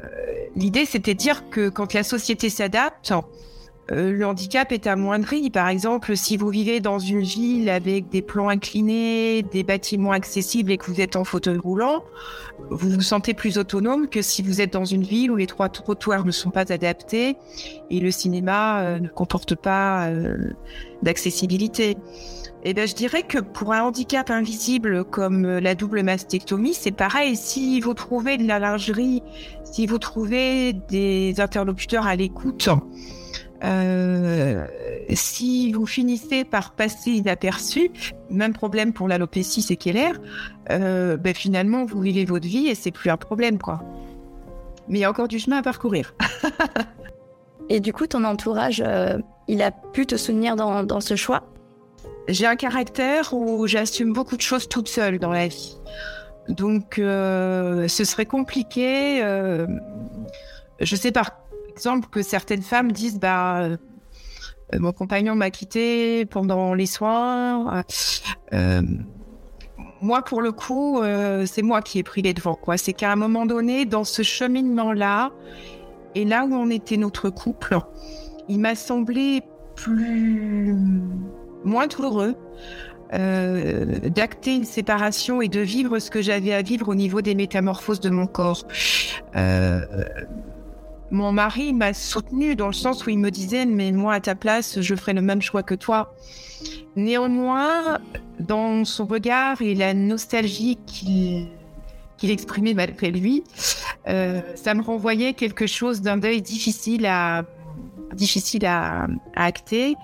l'idée 0.56 0.84
c'était 0.84 1.14
de 1.14 1.18
dire 1.18 1.48
que 1.50 1.68
quand 1.68 1.92
la 1.94 2.02
société 2.02 2.50
s'adapte, 2.50 3.12
euh, 3.92 4.12
le 4.12 4.26
handicap 4.26 4.72
est 4.72 4.86
amoindri. 4.86 5.50
Par 5.50 5.68
exemple, 5.68 6.16
si 6.16 6.36
vous 6.36 6.48
vivez 6.48 6.80
dans 6.80 6.98
une 6.98 7.22
ville 7.22 7.68
avec 7.68 8.08
des 8.08 8.22
plans 8.22 8.48
inclinés, 8.48 9.42
des 9.42 9.62
bâtiments 9.62 10.12
accessibles 10.12 10.70
et 10.70 10.78
que 10.78 10.86
vous 10.86 11.00
êtes 11.00 11.16
en 11.16 11.24
fauteuil 11.24 11.58
roulant, 11.58 12.04
vous 12.70 12.90
vous 12.90 13.00
sentez 13.00 13.34
plus 13.34 13.58
autonome 13.58 14.08
que 14.08 14.22
si 14.22 14.42
vous 14.42 14.60
êtes 14.60 14.72
dans 14.72 14.84
une 14.84 15.02
ville 15.02 15.30
où 15.30 15.36
les 15.36 15.46
trois 15.46 15.68
trottoirs 15.68 16.24
ne 16.24 16.30
sont 16.30 16.50
pas 16.50 16.72
adaptés 16.72 17.36
et 17.90 18.00
le 18.00 18.10
cinéma 18.10 18.82
euh, 18.82 18.98
ne 19.00 19.08
comporte 19.08 19.54
pas 19.56 20.06
euh, 20.08 20.36
d'accessibilité. 21.02 21.96
Eh 22.62 22.74
ben, 22.74 22.86
je 22.86 22.94
dirais 22.94 23.22
que 23.22 23.38
pour 23.38 23.72
un 23.72 23.82
handicap 23.82 24.30
invisible 24.30 25.04
comme 25.04 25.58
la 25.58 25.74
double 25.74 26.02
mastectomie, 26.02 26.74
c'est 26.74 26.90
pareil. 26.90 27.34
Si 27.34 27.80
vous 27.80 27.94
trouvez 27.94 28.36
de 28.36 28.46
la 28.46 28.58
lingerie, 28.58 29.22
si 29.64 29.86
vous 29.86 29.98
trouvez 29.98 30.74
des 30.74 31.40
interlocuteurs 31.40 32.06
à 32.06 32.16
l'écoute, 32.16 32.68
euh, 33.62 34.66
si 35.10 35.72
vous 35.72 35.86
finissez 35.86 36.44
par 36.44 36.72
passer 36.72 37.10
inaperçu, 37.10 37.90
même 38.30 38.52
problème 38.52 38.92
pour 38.92 39.08
l'alopécie 39.08 39.62
séquelaire, 39.62 40.18
euh, 40.70 41.16
ben 41.16 41.34
finalement 41.34 41.84
vous 41.84 42.00
vivez 42.00 42.24
votre 42.24 42.46
vie 42.46 42.68
et 42.68 42.74
c'est 42.74 42.90
plus 42.90 43.10
un 43.10 43.16
problème 43.16 43.58
quoi. 43.58 43.82
Mais 44.88 44.98
il 44.98 45.02
y 45.02 45.04
a 45.04 45.10
encore 45.10 45.28
du 45.28 45.38
chemin 45.38 45.58
à 45.58 45.62
parcourir. 45.62 46.14
et 47.68 47.80
du 47.80 47.92
coup, 47.92 48.06
ton 48.06 48.24
entourage, 48.24 48.82
euh, 48.84 49.18
il 49.46 49.62
a 49.62 49.70
pu 49.70 50.06
te 50.06 50.16
soutenir 50.16 50.56
dans, 50.56 50.82
dans 50.82 51.00
ce 51.00 51.14
choix? 51.14 51.44
J'ai 52.28 52.46
un 52.46 52.56
caractère 52.56 53.32
où 53.32 53.66
j'assume 53.66 54.12
beaucoup 54.12 54.36
de 54.36 54.42
choses 54.42 54.68
toute 54.68 54.88
seule 54.88 55.18
dans 55.18 55.30
la 55.30 55.48
vie. 55.48 55.78
Donc, 56.48 56.98
euh, 56.98 57.86
ce 57.86 58.04
serait 58.04 58.26
compliqué. 58.26 59.20
Je 60.80 60.96
sais 60.96 61.12
par 61.12 61.40
exemple 61.80 62.08
que 62.10 62.20
certaines 62.20 62.62
femmes 62.62 62.92
disent 62.92 63.18
bah 63.18 63.68
euh, 64.74 64.78
mon 64.78 64.92
compagnon 64.92 65.34
m'a 65.34 65.50
quitté 65.50 66.26
pendant 66.26 66.74
les 66.74 66.86
soins. 66.86 67.82
Euh, 68.52 68.82
moi, 70.02 70.22
pour 70.22 70.42
le 70.42 70.52
coup, 70.52 71.00
euh, 71.00 71.46
c'est 71.46 71.62
moi 71.62 71.82
qui 71.82 71.98
ai 71.98 72.02
pris 72.02 72.22
les 72.22 72.34
devants. 72.34 72.54
Quoi. 72.54 72.76
C'est 72.76 72.92
qu'à 72.92 73.10
un 73.12 73.16
moment 73.16 73.46
donné, 73.46 73.84
dans 73.84 74.04
ce 74.04 74.22
cheminement-là, 74.22 75.32
et 76.14 76.24
là 76.24 76.44
où 76.44 76.54
on 76.54 76.70
était 76.70 76.96
notre 76.96 77.30
couple, 77.30 77.78
il 78.48 78.60
m'a 78.60 78.74
semblé 78.74 79.42
plus 79.76 80.76
moins 81.64 81.86
douloureux 81.86 82.36
d'acter 83.12 84.54
une 84.54 84.64
séparation 84.64 85.42
et 85.42 85.48
de 85.48 85.58
vivre 85.58 85.98
ce 85.98 86.12
que 86.12 86.22
j'avais 86.22 86.52
à 86.52 86.62
vivre 86.62 86.88
au 86.88 86.94
niveau 86.94 87.22
des 87.22 87.34
métamorphoses 87.34 87.98
de 87.98 88.10
mon 88.10 88.28
corps. 88.28 88.64
Mon 91.10 91.32
mari 91.32 91.72
m'a 91.72 91.92
soutenu 91.92 92.54
dans 92.56 92.68
le 92.68 92.72
sens 92.72 93.06
où 93.06 93.10
il 93.10 93.18
me 93.18 93.30
disait 93.30 93.66
mais 93.66 93.92
moi 93.92 94.14
à 94.14 94.20
ta 94.20 94.34
place 94.34 94.80
je 94.80 94.94
ferais 94.94 95.12
le 95.12 95.22
même 95.22 95.42
choix 95.42 95.62
que 95.62 95.74
toi. 95.74 96.14
Néanmoins, 96.96 97.98
dans 98.38 98.84
son 98.84 99.06
regard 99.06 99.62
et 99.62 99.74
la 99.74 99.94
nostalgie 99.94 100.78
qu'il 100.86 101.50
exprimait 102.22 102.74
malgré 102.74 103.10
lui, 103.10 103.44
euh, 104.08 104.40
ça 104.56 104.74
me 104.74 104.82
renvoyait 104.82 105.32
quelque 105.34 105.66
chose 105.66 106.02
d'un 106.02 106.16
deuil 106.16 106.42
difficile 106.42 107.06
à 107.06 107.44
acter. 109.36 109.94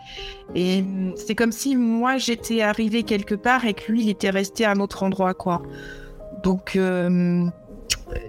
Et 0.55 0.85
c'est 1.17 1.35
comme 1.35 1.53
si 1.53 1.77
moi 1.77 2.19
j'étais 2.19 2.63
arrivée 2.63 3.03
quelque 3.03 3.35
part 3.35 3.65
et 3.65 3.75
que 3.75 3.91
lui 3.91 4.03
il 4.03 4.09
était 4.09 4.31
resté 4.31 4.65
à 4.65 4.71
un 4.71 4.81
autre 4.81 5.03
endroit 5.03 5.35
quoi. 5.35 5.63
Donc 6.43 6.77
euh, 6.77 7.47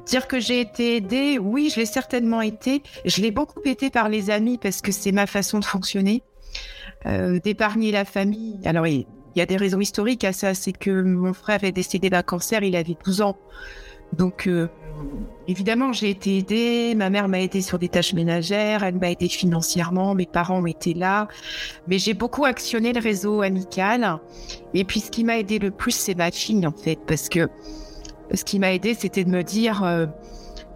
Dire 0.06 0.28
que 0.28 0.40
j'ai 0.40 0.62
été 0.62 0.98
aidée, 0.98 1.38
oui, 1.40 1.70
je 1.74 1.80
l'ai 1.80 1.86
certainement 1.86 2.42
été. 2.42 2.82
Je 3.06 3.22
l'ai 3.22 3.32
beaucoup 3.32 3.62
été 3.66 3.90
par 3.90 4.10
les 4.10 4.30
amis 4.30 4.58
parce 4.58 4.82
que 4.82 4.92
c'est 4.92 5.12
ma 5.12 5.28
façon 5.28 5.60
de 5.60 5.66
fonctionner, 5.66 6.24
euh, 7.06 7.40
d'épargner 7.40 7.92
la 7.92 8.06
famille. 8.06 8.60
Alors, 8.66 8.88
il 8.88 9.06
y 9.36 9.42
a 9.42 9.46
des 9.46 9.58
raisons 9.58 9.80
historiques 9.80 10.24
à 10.24 10.34
ça. 10.34 10.54
C'est 10.54 10.72
que 10.72 11.02
mon 11.02 11.34
frère 11.34 11.64
est 11.64 11.72
décédé 11.72 12.10
d'un 12.10 12.24
cancer, 12.24 12.64
il 12.64 12.76
avait 12.76 12.98
12 13.06 13.22
ans. 13.22 13.38
Donc, 14.14 14.48
euh, 14.48 14.68
évidemment, 15.48 15.92
j'ai 15.92 16.10
été 16.10 16.38
aidée. 16.38 16.96
Ma 16.96 17.10
mère 17.10 17.28
m'a 17.28 17.42
aidée 17.42 17.62
sur 17.62 17.78
des 17.78 17.90
tâches 17.90 18.14
ménagères, 18.14 18.84
elle 18.84 18.96
m'a 18.96 19.12
aidée 19.12 19.28
financièrement, 19.28 20.16
mes 20.16 20.26
parents 20.26 20.66
étaient 20.66 20.94
là. 20.94 21.28
Mais 21.88 22.00
j'ai 22.00 22.14
beaucoup 22.14 22.46
actionné 22.46 22.94
le 22.94 23.02
réseau 23.02 23.42
amical. 23.42 24.20
Et 24.74 24.86
puis, 24.86 25.02
ce 25.02 25.12
qui 25.12 25.24
m'a 25.24 25.38
aidé 25.38 25.60
le 25.60 25.72
plus, 25.72 25.92
c'est 25.92 26.16
ma 26.16 26.32
fille, 26.32 26.66
en 26.66 26.72
fait, 26.72 27.00
parce 27.06 27.30
que 27.30 27.50
ce 28.34 28.44
qui 28.44 28.60
m'a 28.60 28.74
aidé, 28.74 28.94
c'était 28.94 29.24
de 29.24 29.30
me 29.30 29.44
dire, 29.44 29.84
euh, 29.84 30.06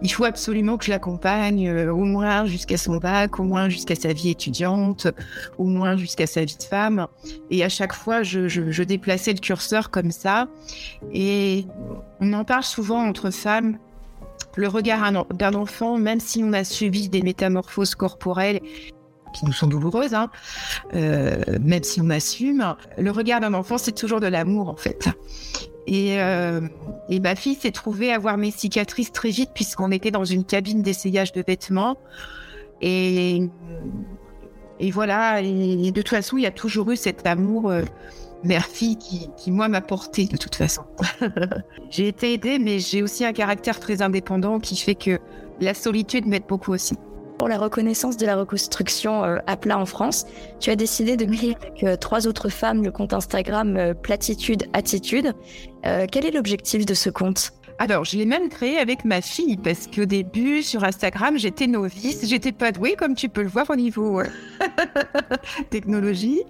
il 0.02 0.08
faut 0.08 0.24
absolument 0.24 0.76
que 0.76 0.84
je 0.84 0.90
l'accompagne 0.90 1.68
euh, 1.68 1.92
au 1.92 2.04
moins 2.04 2.44
jusqu'à 2.46 2.76
son 2.76 2.96
bac, 2.96 3.38
au 3.38 3.44
moins 3.44 3.68
jusqu'à 3.68 3.94
sa 3.94 4.12
vie 4.12 4.30
étudiante, 4.30 5.06
au 5.58 5.64
moins 5.64 5.96
jusqu'à 5.96 6.26
sa 6.26 6.44
vie 6.44 6.56
de 6.56 6.62
femme. 6.62 7.06
Et 7.50 7.64
à 7.64 7.68
chaque 7.68 7.92
fois, 7.92 8.22
je, 8.22 8.48
je 8.48 8.82
déplaçais 8.82 9.32
le 9.32 9.38
curseur 9.38 9.90
comme 9.90 10.10
ça. 10.10 10.48
Et 11.12 11.66
on 12.20 12.32
en 12.32 12.44
parle 12.44 12.64
souvent 12.64 13.06
entre 13.06 13.30
femmes 13.30 13.78
le 14.56 14.68
regard 14.68 15.12
d'un 15.34 15.54
enfant, 15.54 15.98
même 15.98 16.20
si 16.20 16.42
on 16.44 16.52
a 16.52 16.64
subi 16.64 17.08
des 17.08 17.22
métamorphoses 17.22 17.94
corporelles 17.94 18.60
qui 19.32 19.46
nous 19.46 19.52
sont 19.52 19.66
douloureuses, 19.66 20.14
hein, 20.14 20.30
euh, 20.94 21.40
même 21.60 21.82
si 21.82 22.00
on 22.00 22.10
assume, 22.10 22.76
le 22.98 23.10
regard 23.10 23.40
d'un 23.40 23.54
enfant, 23.54 23.78
c'est 23.78 23.92
toujours 23.92 24.20
de 24.20 24.26
l'amour 24.26 24.68
en 24.68 24.76
fait. 24.76 25.08
Et, 25.86 26.20
euh, 26.20 26.60
et, 27.08 27.18
ma 27.18 27.34
fille 27.34 27.56
s'est 27.56 27.72
trouvée 27.72 28.12
avoir 28.12 28.36
mes 28.36 28.50
cicatrices 28.50 29.10
très 29.10 29.30
vite 29.30 29.50
puisqu'on 29.52 29.90
était 29.90 30.12
dans 30.12 30.24
une 30.24 30.44
cabine 30.44 30.82
d'essayage 30.82 31.32
de 31.32 31.42
vêtements. 31.46 31.96
Et, 32.80 33.48
voilà, 34.92 35.40
et, 35.40 35.90
de 35.90 36.00
toute 36.00 36.08
façon, 36.08 36.36
il 36.36 36.42
y 36.42 36.46
a 36.46 36.50
toujours 36.52 36.90
eu 36.90 36.96
cet 36.96 37.26
amour 37.26 37.70
euh, 37.70 37.82
mère-fille 38.44 38.96
qui, 38.96 39.50
moi, 39.50 39.68
m'a 39.68 39.80
porté 39.80 40.26
de 40.26 40.36
toute 40.36 40.54
façon. 40.54 40.82
j'ai 41.90 42.08
été 42.08 42.32
aidée, 42.32 42.58
mais 42.58 42.78
j'ai 42.78 43.02
aussi 43.02 43.24
un 43.24 43.32
caractère 43.32 43.78
très 43.78 44.02
indépendant 44.02 44.58
qui 44.58 44.76
fait 44.76 44.96
que 44.96 45.18
la 45.60 45.74
solitude 45.74 46.26
m'aide 46.26 46.44
beaucoup 46.48 46.72
aussi. 46.72 46.96
Pour 47.42 47.48
la 47.48 47.58
reconnaissance 47.58 48.16
de 48.16 48.24
la 48.24 48.36
reconstruction 48.36 49.24
euh, 49.24 49.38
à 49.48 49.56
plat 49.56 49.76
en 49.76 49.84
France, 49.84 50.26
tu 50.60 50.70
as 50.70 50.76
décidé 50.76 51.16
de 51.16 51.24
créer 51.24 51.56
avec 51.60 51.82
euh, 51.82 51.96
trois 51.96 52.28
autres 52.28 52.48
femmes 52.48 52.84
le 52.84 52.92
compte 52.92 53.12
Instagram 53.12 53.76
euh, 53.76 53.94
Platitude 53.94 54.68
Attitude. 54.72 55.34
quel 55.82 56.24
est 56.24 56.30
l'objectif 56.30 56.86
de 56.86 56.94
ce 56.94 57.10
compte? 57.10 57.52
Alors, 57.82 58.04
je 58.04 58.16
l'ai 58.16 58.26
même 58.26 58.48
créé 58.48 58.78
avec 58.78 59.04
ma 59.04 59.20
fille 59.20 59.56
parce 59.56 59.88
qu'au 59.88 60.04
début, 60.04 60.62
sur 60.62 60.84
Instagram, 60.84 61.36
j'étais 61.36 61.66
novice, 61.66 62.24
j'étais 62.24 62.52
pas 62.52 62.70
douée, 62.70 62.94
comme 62.94 63.16
tu 63.16 63.28
peux 63.28 63.42
le 63.42 63.48
voir 63.48 63.68
au 63.70 63.74
niveau 63.74 64.20
euh, 64.20 64.24
technologie. 65.70 66.42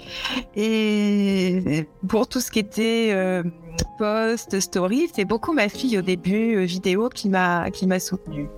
Et 0.55 1.87
pour 2.07 2.29
tout 2.29 2.41
ce 2.41 2.51
qui 2.51 2.59
était 2.59 3.13
euh, 3.13 3.43
post, 3.97 4.61
story, 4.61 5.09
c'est 5.15 5.25
beaucoup 5.25 5.55
ma 5.55 5.71
fille 5.71 5.97
au 5.97 6.03
début, 6.03 6.57
euh, 6.57 6.65
vidéo, 6.65 7.09
qui 7.09 7.31
m'a 7.31 7.71
qui 7.71 7.87
m'a 7.87 7.99
soutenue. 7.99 8.49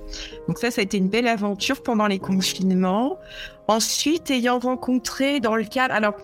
Donc 0.48 0.58
ça, 0.58 0.72
ça 0.72 0.80
a 0.80 0.82
été 0.82 0.96
une 0.96 1.08
belle 1.08 1.28
aventure 1.28 1.80
pendant 1.80 2.08
les 2.08 2.18
confinements. 2.18 3.20
Ensuite, 3.68 4.32
ayant 4.32 4.58
rencontré 4.58 5.38
dans 5.38 5.54
le 5.54 5.62
cadre, 5.62 5.94
alors 5.94 6.14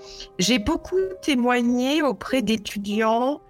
j'ai 0.40 0.58
beaucoup 0.58 0.98
témoigné 1.22 2.02
auprès 2.02 2.42
d'étudiants, 2.42 3.40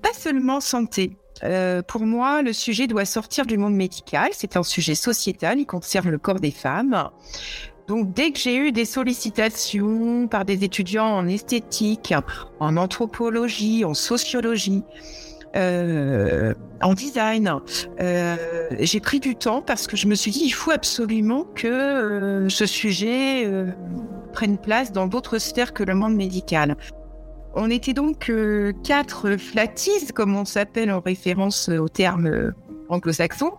pas 0.00 0.14
seulement 0.14 0.62
santé, 0.62 1.18
euh, 1.44 1.82
pour 1.82 2.02
moi, 2.02 2.42
le 2.42 2.52
sujet 2.52 2.86
doit 2.86 3.04
sortir 3.04 3.46
du 3.46 3.58
monde 3.58 3.74
médical. 3.74 4.30
C'est 4.32 4.56
un 4.56 4.62
sujet 4.62 4.94
sociétal. 4.94 5.58
Il 5.58 5.66
concerne 5.66 6.10
le 6.10 6.18
corps 6.18 6.40
des 6.40 6.50
femmes. 6.50 7.10
Donc, 7.86 8.12
dès 8.12 8.32
que 8.32 8.38
j'ai 8.38 8.56
eu 8.56 8.72
des 8.72 8.84
sollicitations 8.84 10.28
par 10.28 10.44
des 10.44 10.64
étudiants 10.64 11.06
en 11.06 11.26
esthétique, 11.26 12.12
en 12.60 12.76
anthropologie, 12.76 13.84
en 13.84 13.94
sociologie, 13.94 14.82
euh, 15.56 16.52
en 16.82 16.92
design, 16.92 17.50
euh, 18.00 18.36
j'ai 18.78 19.00
pris 19.00 19.20
du 19.20 19.34
temps 19.36 19.62
parce 19.62 19.86
que 19.86 19.96
je 19.96 20.06
me 20.06 20.14
suis 20.14 20.30
dit, 20.30 20.42
il 20.44 20.50
faut 20.50 20.70
absolument 20.70 21.44
que 21.54 22.46
ce 22.50 22.66
sujet 22.66 23.50
prenne 24.34 24.58
place 24.58 24.92
dans 24.92 25.06
d'autres 25.06 25.38
sphères 25.38 25.72
que 25.72 25.82
le 25.82 25.94
monde 25.94 26.14
médical. 26.14 26.76
On 27.54 27.70
était 27.70 27.92
donc 27.92 28.30
euh, 28.30 28.72
quatre 28.84 29.36
flatties, 29.36 30.12
comme 30.14 30.36
on 30.36 30.44
s'appelle 30.44 30.92
en 30.92 31.00
référence 31.00 31.68
au 31.68 31.88
terme 31.88 32.26
euh, 32.26 32.50
anglo-saxon, 32.88 33.52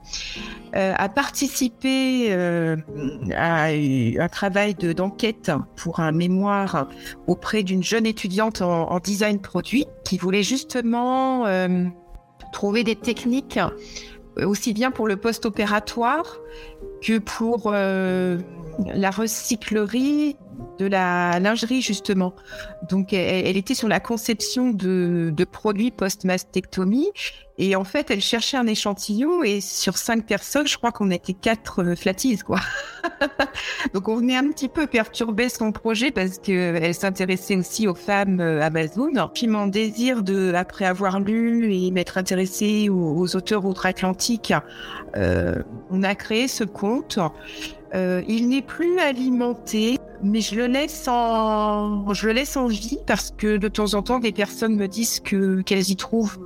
euh, 0.76 0.94
à 0.96 1.10
participer 1.10 2.32
à 2.32 3.66
un 3.66 4.28
travail 4.30 4.76
d'enquête 4.76 5.52
pour 5.76 6.00
un 6.00 6.12
mémoire 6.12 6.88
auprès 7.28 7.64
d'une 7.64 7.84
jeune 7.84 8.06
étudiante 8.06 8.62
en, 8.62 9.00
design 9.00 9.40
produit 9.40 9.86
qui 10.04 10.18
voulait 10.18 10.44
justement 10.44 11.46
trouver 12.52 12.84
des 12.84 12.96
techniques 12.96 13.60
aussi 14.38 14.74
bien 14.74 14.90
pour 14.90 15.08
le 15.08 15.18
post-opératoire 15.18 16.40
que 17.02 17.20
pour 17.20 17.72
la 18.86 19.12
recyclerie 19.12 20.36
de 20.78 20.86
la 20.86 21.40
lingerie 21.40 21.82
justement. 21.82 22.34
Donc 22.90 23.14
elle, 23.14 23.58
était 23.58 23.76
sur 23.76 23.88
la 23.88 24.00
conception 24.00 24.70
de, 24.72 25.34
produits 25.52 25.92
post-mastectomie 25.92 27.10
et 27.58 27.76
en 27.76 27.84
fait 27.84 28.12
elle 28.12 28.22
cherchait 28.22 28.56
un 28.56 28.68
échantillon 28.68 29.44
et 29.44 29.62
sur 29.62 29.98
cinq 29.98 30.26
personnes, 30.26 30.68
je 30.68 30.78
crois 30.78 30.92
qu'on 30.92 31.12
était 31.12 31.34
quatre 31.34 31.84
euh, 31.84 31.96
flatties 31.96 32.38
quoi. 32.38 32.60
Donc 33.94 34.08
on 34.08 34.18
venait 34.18 34.38
un 34.38 34.48
petit 34.50 34.70
peu 34.70 34.88
perturber 34.88 35.50
son 35.50 35.72
projet 35.72 36.12
parce 36.12 36.38
qu'elle 36.38 36.94
s'intéressait 36.94 37.58
aussi 37.58 37.88
aux 37.88 37.96
femmes 37.96 38.40
euh, 38.40 38.62
Amazon. 38.62 39.12
Puis 39.34 39.48
mon 39.48 39.68
désir 39.68 40.24
de, 40.24 40.54
après 40.54 40.86
avoir 40.86 41.20
lu 41.20 41.74
et 41.74 41.92
m'être 41.92 42.18
intéressé 42.18 42.90
aux, 42.90 43.36
auteurs 43.36 43.66
outre-Atlantique, 43.66 44.54
euh, 45.18 45.56
on 45.90 46.04
a 46.04 46.16
créé 46.16 46.48
ce 46.48 46.64
compte. 46.64 47.20
Euh, 47.96 48.22
il 48.28 48.50
n'est 48.50 48.62
plus 48.62 49.00
alimenté, 49.00 49.98
mais 50.24 50.42
je 50.42 50.56
le 50.56 50.68
laisse 50.68 51.08
en, 51.08 52.14
je 52.14 52.28
le 52.28 52.34
laisse 52.34 52.56
en 52.58 52.68
vie 52.68 53.00
parce 53.08 53.32
que 53.36 53.58
de 53.58 53.68
temps 53.68 53.94
en 53.94 54.02
temps, 54.02 54.20
des 54.20 54.32
personnes 54.32 54.76
me 54.76 54.88
disent 54.88 55.20
que 55.20 55.62
qu'elles 55.62 55.90
y 55.90 55.96
trouvent 55.96 56.40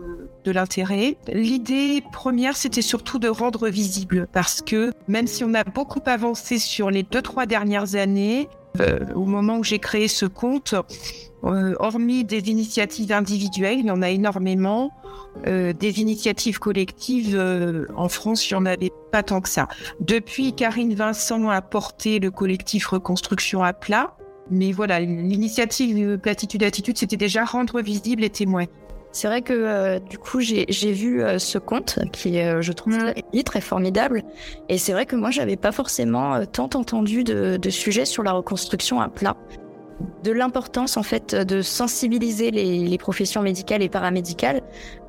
de 0.43 0.51
l'intérêt. 0.51 1.17
L'idée 1.31 2.03
première, 2.11 2.55
c'était 2.55 2.81
surtout 2.81 3.19
de 3.19 3.29
rendre 3.29 3.69
visible 3.69 4.27
parce 4.31 4.61
que 4.61 4.91
même 5.07 5.27
si 5.27 5.43
on 5.43 5.53
a 5.53 5.63
beaucoup 5.63 6.01
avancé 6.05 6.59
sur 6.59 6.91
les 6.91 7.03
deux 7.03 7.21
trois 7.21 7.45
dernières 7.45 7.95
années, 7.95 8.47
euh, 8.79 8.99
au 9.15 9.25
moment 9.25 9.57
où 9.57 9.63
j'ai 9.63 9.79
créé 9.79 10.07
ce 10.07 10.25
compte, 10.25 10.75
euh, 11.45 11.75
hormis 11.79 12.23
des 12.23 12.49
initiatives 12.49 13.11
individuelles, 13.11 13.79
il 13.79 13.85
y 13.85 13.91
en 13.91 14.01
a 14.01 14.09
énormément. 14.09 14.91
Euh, 15.47 15.73
des 15.73 15.99
initiatives 15.99 16.59
collectives, 16.59 17.35
euh, 17.35 17.85
en 17.95 18.07
France, 18.07 18.49
il 18.49 18.53
n'y 18.53 18.59
en 18.61 18.65
avait 18.65 18.91
pas 19.11 19.23
tant 19.23 19.41
que 19.41 19.49
ça. 19.49 19.67
Depuis, 19.99 20.53
Karine 20.53 20.93
Vincent 20.95 21.49
a 21.49 21.61
porté 21.61 22.19
le 22.19 22.31
collectif 22.31 22.87
Reconstruction 22.87 23.63
à 23.63 23.73
plat. 23.73 24.15
Mais 24.51 24.71
voilà, 24.71 24.99
l'initiative 24.99 26.17
Platitude 26.17 26.63
Attitude, 26.63 26.97
c'était 26.97 27.17
déjà 27.17 27.45
rendre 27.45 27.81
visible 27.81 28.23
et 28.23 28.29
témoigner. 28.29 28.69
C'est 29.13 29.27
vrai 29.27 29.41
que 29.41 29.99
du 29.99 30.17
coup, 30.17 30.41
j'ai 30.41 30.91
vu 30.91 31.23
ce 31.37 31.57
conte 31.57 31.99
qui 32.11 32.37
est, 32.37 32.61
je 32.61 32.71
trouve, 32.73 32.97
très, 33.45 33.61
formidable. 33.61 34.23
Et 34.69 34.77
c'est 34.77 34.91
vrai 34.91 35.05
que 35.05 35.15
moi, 35.15 35.29
j'avais 35.29 35.55
pas 35.55 35.71
forcément 35.71 36.45
tant 36.45 36.69
entendu 36.73 37.23
de, 37.23 37.57
de 37.57 37.69
sujets 37.69 38.05
sur 38.05 38.23
la 38.23 38.31
reconstruction 38.33 38.99
à 38.99 39.09
plat 39.09 39.37
de 40.23 40.31
l'importance 40.31 40.97
en 40.97 41.03
fait 41.03 41.35
de 41.35 41.61
sensibiliser 41.61 42.51
les, 42.51 42.97
professions 42.97 43.41
médicales 43.41 43.81
et 43.81 43.89
paramédicales, 43.89 44.61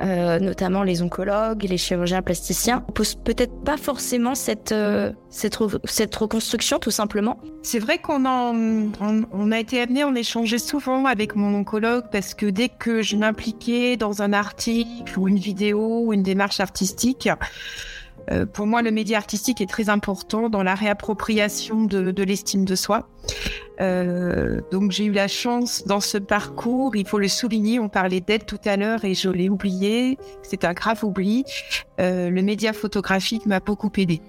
euh, 0.02 0.40
notamment 0.40 0.82
les 0.82 1.02
oncologues, 1.02 1.62
les 1.62 1.76
chirurgiens 1.76 2.22
plasticiens. 2.22 2.84
On 2.88 2.92
pose 2.92 3.14
peut-être 3.14 3.54
pas 3.62 3.76
forcément 3.76 4.34
cette, 4.34 4.72
euh, 4.72 5.12
cette, 5.30 5.56
reconstruction 5.56 6.78
tout 6.78 6.90
simplement. 6.90 7.38
C'est 7.62 7.78
vrai 7.78 7.98
qu'on 7.98 8.24
on, 8.26 9.52
a 9.52 9.58
été 9.58 9.80
amené 9.80 10.02
à 10.02 10.08
en 10.08 10.14
échanger 10.14 10.58
souvent 10.58 11.04
avec 11.06 11.36
mon 11.36 11.54
oncologue 11.54 12.04
parce 12.10 12.34
que 12.34 12.46
dès 12.46 12.68
que 12.68 13.02
je 13.02 13.16
m'impliquais 13.16 13.96
dans 13.96 14.22
un 14.22 14.32
article 14.32 15.18
ou 15.18 15.28
une 15.28 15.38
vidéo 15.38 16.06
ou 16.06 16.12
une 16.12 16.22
démarche 16.22 16.58
artistique, 16.58 17.28
euh, 18.30 18.46
pour 18.46 18.66
moi, 18.66 18.82
le 18.82 18.90
média 18.90 19.18
artistique 19.18 19.60
est 19.60 19.66
très 19.66 19.88
important 19.88 20.48
dans 20.48 20.62
la 20.62 20.74
réappropriation 20.74 21.84
de, 21.84 22.22
l'estime 22.22 22.64
de 22.64 22.74
soi. 22.74 23.08
Euh, 23.80 24.60
donc 24.70 24.92
j'ai 24.92 25.06
eu 25.06 25.12
la 25.12 25.26
chance 25.26 25.84
dans 25.86 26.00
ce 26.00 26.16
parcours, 26.16 26.94
il 26.94 27.06
faut 27.06 27.18
le 27.18 27.26
souligner, 27.26 27.80
on 27.80 27.88
parlait 27.88 28.20
d'aide 28.20 28.46
tout 28.46 28.60
à 28.64 28.76
l'heure 28.76 29.04
et 29.04 29.14
je 29.14 29.28
l'ai 29.28 29.48
oublié, 29.48 30.16
c'est 30.42 30.64
un 30.64 30.74
grave 30.74 31.02
oubli. 31.02 31.44
Euh, 32.00 32.30
le 32.30 32.42
média 32.42 32.72
photographique 32.72 33.46
m'a 33.46 33.58
beaucoup 33.58 33.90
aidé. 33.96 34.20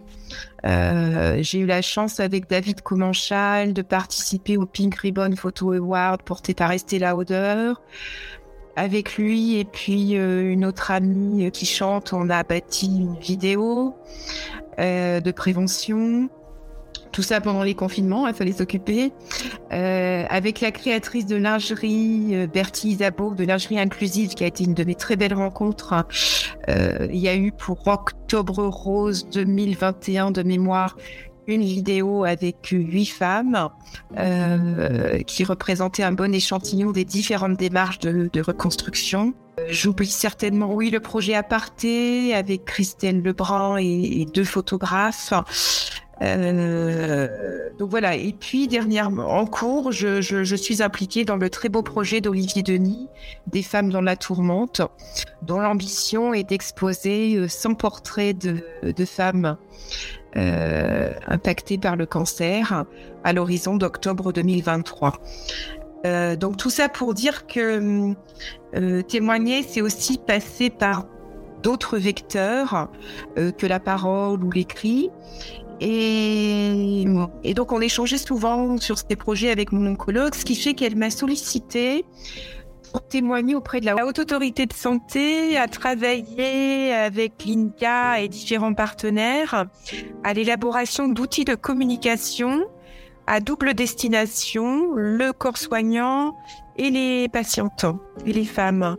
j'ai 0.64 1.60
eu 1.60 1.66
la 1.66 1.84
chance 1.84 2.20
avec 2.20 2.50
David 2.50 2.82
Comanchal 2.82 3.74
de 3.74 3.84
participer 3.84 4.58
au 4.58 4.66
Pink 4.66 4.96
Ribbon 4.96 5.36
Photo 5.36 5.74
Award 5.74 6.24
porté 6.24 6.56
par 6.56 6.72
Estée 6.72 6.98
Lauder 6.98 7.74
avec 8.76 9.18
lui 9.18 9.58
et 9.58 9.66
puis 9.66 10.18
euh, 10.18 10.52
une 10.52 10.66
autre 10.66 10.92
amie 10.92 11.50
qui 11.52 11.66
chante, 11.66 12.14
on 12.14 12.30
a 12.30 12.44
bâti 12.44 12.88
une 12.88 13.16
vidéo 13.16 13.96
euh, 14.80 15.20
de 15.20 15.32
prévention. 15.32 16.30
Tout 17.12 17.22
ça 17.22 17.40
pendant 17.40 17.64
les 17.64 17.76
confinements, 17.76 18.28
il 18.28 18.34
fallait 18.34 18.52
s'occuper. 18.52 19.14
Euh, 19.72 20.26
avec 20.30 20.60
la 20.60 20.72
créatrice 20.72 21.26
de 21.26 21.38
lingerie, 21.38 22.46
Bertie 22.54 22.90
Isabeau, 22.90 23.34
de 23.34 23.46
lingerie 23.46 23.80
inclusive, 23.80 24.34
qui 24.34 24.44
a 24.44 24.48
été 24.48 24.66
une 24.66 24.74
de 24.74 24.84
mes 24.84 24.96
très 24.96 25.16
belles 25.16 25.34
rencontres. 25.34 25.94
il 26.68 27.18
y 27.18 27.30
a 27.30 27.36
eu 27.36 27.54
pour 27.54 27.88
Octobre 27.88 28.66
Rose 28.68 29.30
2021 29.30 30.32
de 30.32 30.44
mémoire 30.44 30.98
une 31.48 31.64
vidéo 31.64 32.24
avec 32.24 32.68
huit 32.72 33.06
femmes 33.06 33.70
euh, 34.18 35.20
qui 35.24 35.44
représentaient 35.44 36.04
un 36.04 36.12
bon 36.12 36.34
échantillon 36.34 36.92
des 36.92 37.06
différentes 37.06 37.58
démarches 37.58 38.00
de, 38.00 38.42
reconstruction. 38.42 39.34
J'oublie 39.70 40.08
certainement, 40.08 40.74
oui, 40.74 40.90
le 40.90 41.00
projet 41.00 41.34
Aparté 41.34 42.34
avec 42.36 42.66
Christelle 42.66 43.22
Lebrun 43.22 43.78
et, 43.78 44.22
et 44.22 44.26
deux 44.26 44.44
photographes. 44.44 45.34
Euh, 46.22 47.28
donc 47.78 47.90
voilà. 47.90 48.16
Et 48.16 48.34
puis 48.34 48.68
dernièrement, 48.68 49.28
en 49.28 49.46
cours, 49.46 49.92
je, 49.92 50.22
je, 50.22 50.44
je, 50.44 50.56
suis 50.56 50.82
impliquée 50.82 51.26
dans 51.26 51.36
le 51.36 51.50
très 51.50 51.70
beau 51.70 51.82
projet 51.82 52.22
d'Olivier 52.22 52.64
Denis, 52.64 53.08
Des 53.48 53.64
femmes 53.64 53.90
dans 53.90 54.02
la 54.02 54.16
tourmente, 54.16 54.82
dont 55.42 55.60
l'ambition 55.60 56.34
est 56.34 56.44
d'exposer 56.44 57.48
100 57.48 57.72
euh, 57.72 57.76
portraits 57.76 58.38
de, 58.38 58.64
de 58.92 59.06
femmes 59.06 59.58
euh, 60.38 61.12
impactées 61.28 61.78
par 61.78 61.96
le 61.96 62.06
cancer 62.06 62.86
à 63.24 63.34
l'horizon 63.34 63.78
d'octobre 63.78 64.34
2023. 64.34 65.14
Euh, 66.06 66.36
donc 66.36 66.58
tout 66.58 66.70
ça 66.70 66.88
pour 66.88 67.14
dire 67.14 67.48
que 67.48 68.14
euh, 68.76 69.02
témoigner, 69.02 69.64
c'est 69.64 69.82
aussi 69.82 70.18
passer 70.18 70.70
par 70.70 71.08
d'autres 71.64 71.98
vecteurs 71.98 72.90
euh, 73.38 73.52
que 73.52 73.66
la 73.66 73.80
parole 73.80 74.44
ou 74.44 74.52
l'écrit. 74.52 75.10
Et, 75.82 77.06
et, 77.44 77.54
donc, 77.54 77.74
on 77.74 77.82
échangeait 77.82 78.18
souvent 78.18 78.78
sur 78.78 78.98
ces 78.98 79.18
projets 79.18 79.52
avec 79.52 79.74
mon 79.74 79.92
oncologue, 79.92 80.34
ce 80.34 80.46
qui 80.46 80.56
fait 80.56 80.74
qu'elle 80.74 80.96
m'a 80.96 81.10
sollicité 81.10 82.06
pour 82.96 83.06
témoigner 83.06 83.56
auprès 83.56 83.82
de 83.82 83.86
la 83.86 84.06
haute 84.06 84.20
autorité 84.20 84.68
de 84.68 84.72
santé, 84.72 85.58
à 85.58 85.68
travailler 85.68 86.94
avec 86.94 87.44
l'INCA 87.46 88.22
et 88.22 88.30
différents 88.30 88.74
partenaires 88.74 89.66
à 90.24 90.34
l'élaboration 90.34 91.10
d'outils 91.10 91.44
de 91.44 91.56
communication 91.56 92.64
à 93.28 93.42
double 93.42 93.74
destination, 93.74 94.94
le 94.96 95.34
corps 95.34 95.58
soignant 95.58 96.38
et 96.78 96.90
les 96.90 97.28
patientes 97.28 97.86
et 98.26 98.32
les 98.32 98.46
femmes. 98.46 98.96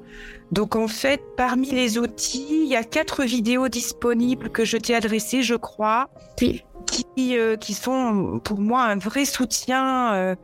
Donc 0.52 0.76
en 0.76 0.88
fait, 0.88 1.22
parmi 1.38 1.70
les 1.70 1.96
outils, 1.96 2.64
il 2.64 2.68
y 2.68 2.76
a 2.76 2.84
quatre 2.84 3.24
vidéos 3.24 3.68
disponibles 3.68 4.50
que 4.50 4.66
je 4.66 4.76
t'ai 4.76 4.94
adressées, 4.94 5.40
je 5.40 5.54
crois, 5.54 6.10
qui, 6.36 6.62
euh, 7.18 7.56
qui 7.56 7.72
sont 7.72 8.42
pour 8.44 8.60
moi 8.60 8.82
un 8.82 8.98
vrai 8.98 9.24
soutien 9.24 10.12
euh, 10.12 10.34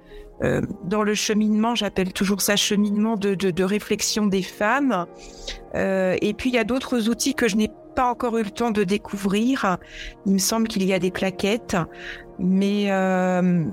euh, 0.42 0.60
dans 0.84 1.02
le 1.02 1.14
cheminement, 1.14 1.74
j'appelle 1.74 2.12
toujours 2.12 2.40
ça 2.40 2.56
cheminement 2.56 3.16
de, 3.16 3.62
réflexion 3.62 4.26
des 4.26 4.42
femmes. 4.42 5.06
Euh, 5.74 6.16
et 6.20 6.34
puis 6.34 6.50
il 6.50 6.54
y 6.54 6.58
a 6.58 6.64
d'autres 6.64 7.08
outils 7.08 7.34
que 7.34 7.48
je 7.48 7.56
n'ai 7.56 7.70
pas 7.94 8.10
encore 8.10 8.36
eu 8.38 8.42
le 8.42 8.50
temps 8.50 8.70
de 8.70 8.84
découvrir. 8.84 9.78
Il 10.26 10.32
me 10.32 10.38
semble 10.38 10.68
qu'il 10.68 10.84
y 10.84 10.92
a 10.92 10.98
des 10.98 11.10
plaquettes, 11.10 11.76
mais 12.38 12.90
euh, 12.90 13.64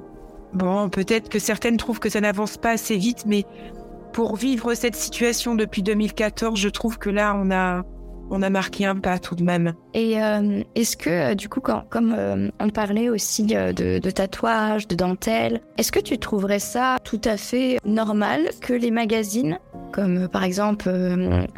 bon, 0.54 0.90
peut-être 0.90 1.30
que 1.30 1.40
certaines 1.40 1.78
trouvent 1.78 2.00
que 2.00 2.10
ça 2.10 2.22
n'avance 2.22 2.58
pas 2.58 2.72
assez 2.72 2.98
vite, 2.98 3.24
mais 3.26 3.46
pour 4.14 4.36
vivre 4.36 4.74
cette 4.74 4.96
situation 4.96 5.56
depuis 5.56 5.84
2014, 5.84 6.60
je 6.60 6.70
trouve 6.70 6.98
que 6.98 7.10
là, 7.10 7.36
on 7.36 7.52
a, 7.52 7.84
on 8.30 8.42
a 8.42 8.50
marqué 8.50 8.86
un 8.86 8.96
pas 8.96 9.20
tout 9.20 9.36
de 9.36 9.44
même. 9.44 9.74
Et 9.94 10.22
euh, 10.22 10.64
est-ce 10.76 10.98
que, 10.98 11.10
euh, 11.10 11.36
du 11.36 11.50
coup, 11.50 11.62
quand, 11.62 11.84
comme 11.90 12.14
euh, 12.18 12.50
on 12.60 12.70
parlait 12.70 13.10
aussi 13.10 13.44
de, 13.44 14.00
de 14.00 14.10
tatouage, 14.10 14.88
de 14.88 14.96
dentelle, 14.96 15.62
est-ce 15.78 15.92
que 15.92 16.00
tu 16.00 16.18
trouverais 16.18 16.60
ça 16.60 16.98
tout 17.04 17.22
à 17.26 17.38
fait 17.38 17.80
normal 17.86 18.50
que 18.62 18.74
les 18.74 18.92
magazines, 18.92 19.60
comme 19.92 20.28
par 20.28 20.44
exemple 20.44 20.90